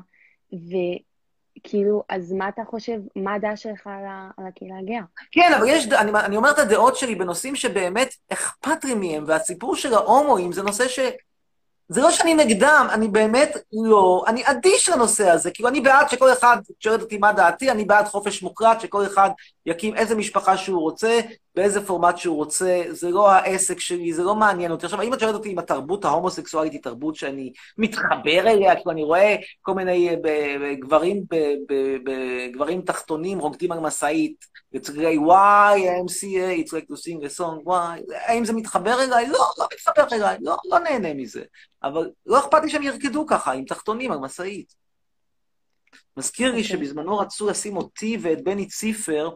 [0.52, 4.30] וכאילו, אז מה אתה חושב, מה הדעה שלך על, ה...
[4.36, 5.00] על הקהילה הגאה?
[5.32, 9.76] כן, אבל יש, אני, אני אומר את הדעות שלי בנושאים שבאמת אכפת לי מהם, והסיפור
[9.76, 10.98] של ההומואים זה נושא ש...
[11.89, 15.51] זה לא שאני נגדם, אני באמת לא, אני אדיש לנושא הזה.
[15.51, 19.30] כאילו, אני בעד שכל אחד, שואלת אותי מה דעתי, אני בעד חופש מוחלט, שכל אחד
[19.66, 21.20] יקים איזה משפחה שהוא רוצה,
[21.55, 24.86] באיזה פורמט שהוא רוצה, זה לא העסק שלי, זה לא מעניין אותי.
[24.86, 29.03] עכשיו, אם את שואלת אותי אם התרבות ההומוסקסואלית היא תרבות שאני מתחבר אליה, כאילו, אני
[29.03, 31.24] רואה כל מיני אה, גברים,
[32.53, 38.01] גברים תחתונים רוקדים על משאית, וצריכי וואי, MCA, it's like to sing a song, וואי,
[38.26, 39.28] האם זה מתחבר אליי?
[39.28, 41.43] לא, לא מתחבר אליי, לא, לא נהנה מזה.
[41.83, 44.74] אבל לא אכפת לי שהם ירקדו ככה, עם תחתונים על משאית.
[46.16, 49.31] מזכיר לי שבזמנו רצו לשים אותי ואת בני ציפר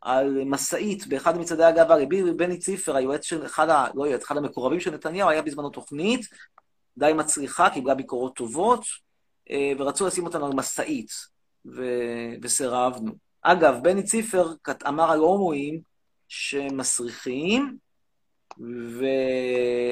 [0.00, 2.02] על משאית באחד מצעדי הגאווה.
[2.02, 5.70] רבי בני ציפר, היועץ של אחד, ה, לא יועץ, אחד המקורבים של נתניהו, היה בזמנו
[5.70, 6.26] תוכנית
[6.98, 8.84] די מצליחה, קיבלה ביקורות טובות,
[9.50, 11.10] אה, ורצו לשים אותנו על משאית,
[11.66, 13.12] ו- וסירבנו.
[13.42, 14.52] אגב, בני ציפר
[14.88, 15.80] אמר על הומואים
[16.28, 17.76] שמסריחים,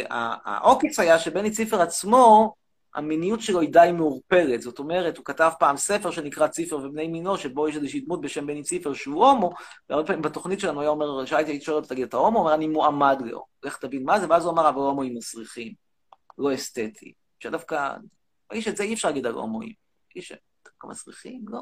[0.09, 2.55] והעוקץ היה שבני ציפר עצמו
[2.95, 4.63] המיניות שלו היא די מעורפלת.
[4.63, 8.47] זאת אומרת, הוא כתב פעם ספר שנקרא ציפר ובני מינו, שבו יש איזושהי דמות בשם
[8.47, 9.51] בני ציפר שהוא הומו,
[9.89, 12.39] והרבה פעמים בתוכנית שלנו היה אומר, שהייתי הייתי שואל אותו, תגיד, אתה הומו?
[12.39, 13.45] הוא אומר, אני מועמד לו.
[13.63, 15.73] לך תבין מה זה, ואז הוא אמר, אבל הומואים מסריחים,
[16.39, 17.13] לא אסתטי.
[17.41, 17.95] שדווקא,
[18.51, 19.73] האיש את זה אי אפשר להגיד על הומואים.
[20.17, 20.33] איש
[20.65, 21.61] דווקא מסריחים, לא?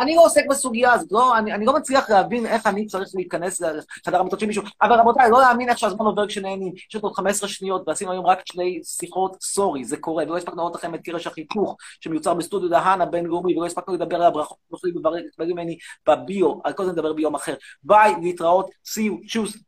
[0.00, 3.60] אני לא עוסק בסוגיה הזאת, לא, אני, אני לא מצליח להבין איך אני צריך להיכנס
[3.60, 6.72] לחדר המיטות של מישהו, אבל רבותיי, לא להאמין איך שהזמן עובר כשנהנים.
[6.94, 10.74] יש עוד 15 שניות, ועשינו היום רק שני שיחות, סורי, זה קורה, ולא הספקנו לראות
[10.74, 15.22] לכם את קרש החיתוך שמיוצר בסטודיו דהן הבינלאומי, ולא הספקנו לדבר על הברכות, יכולים לברך
[15.38, 15.78] ממני
[16.08, 17.54] בביו, על כל זה נדבר ביום אחר.
[17.82, 19.58] ביי, להתראות, see you, choose.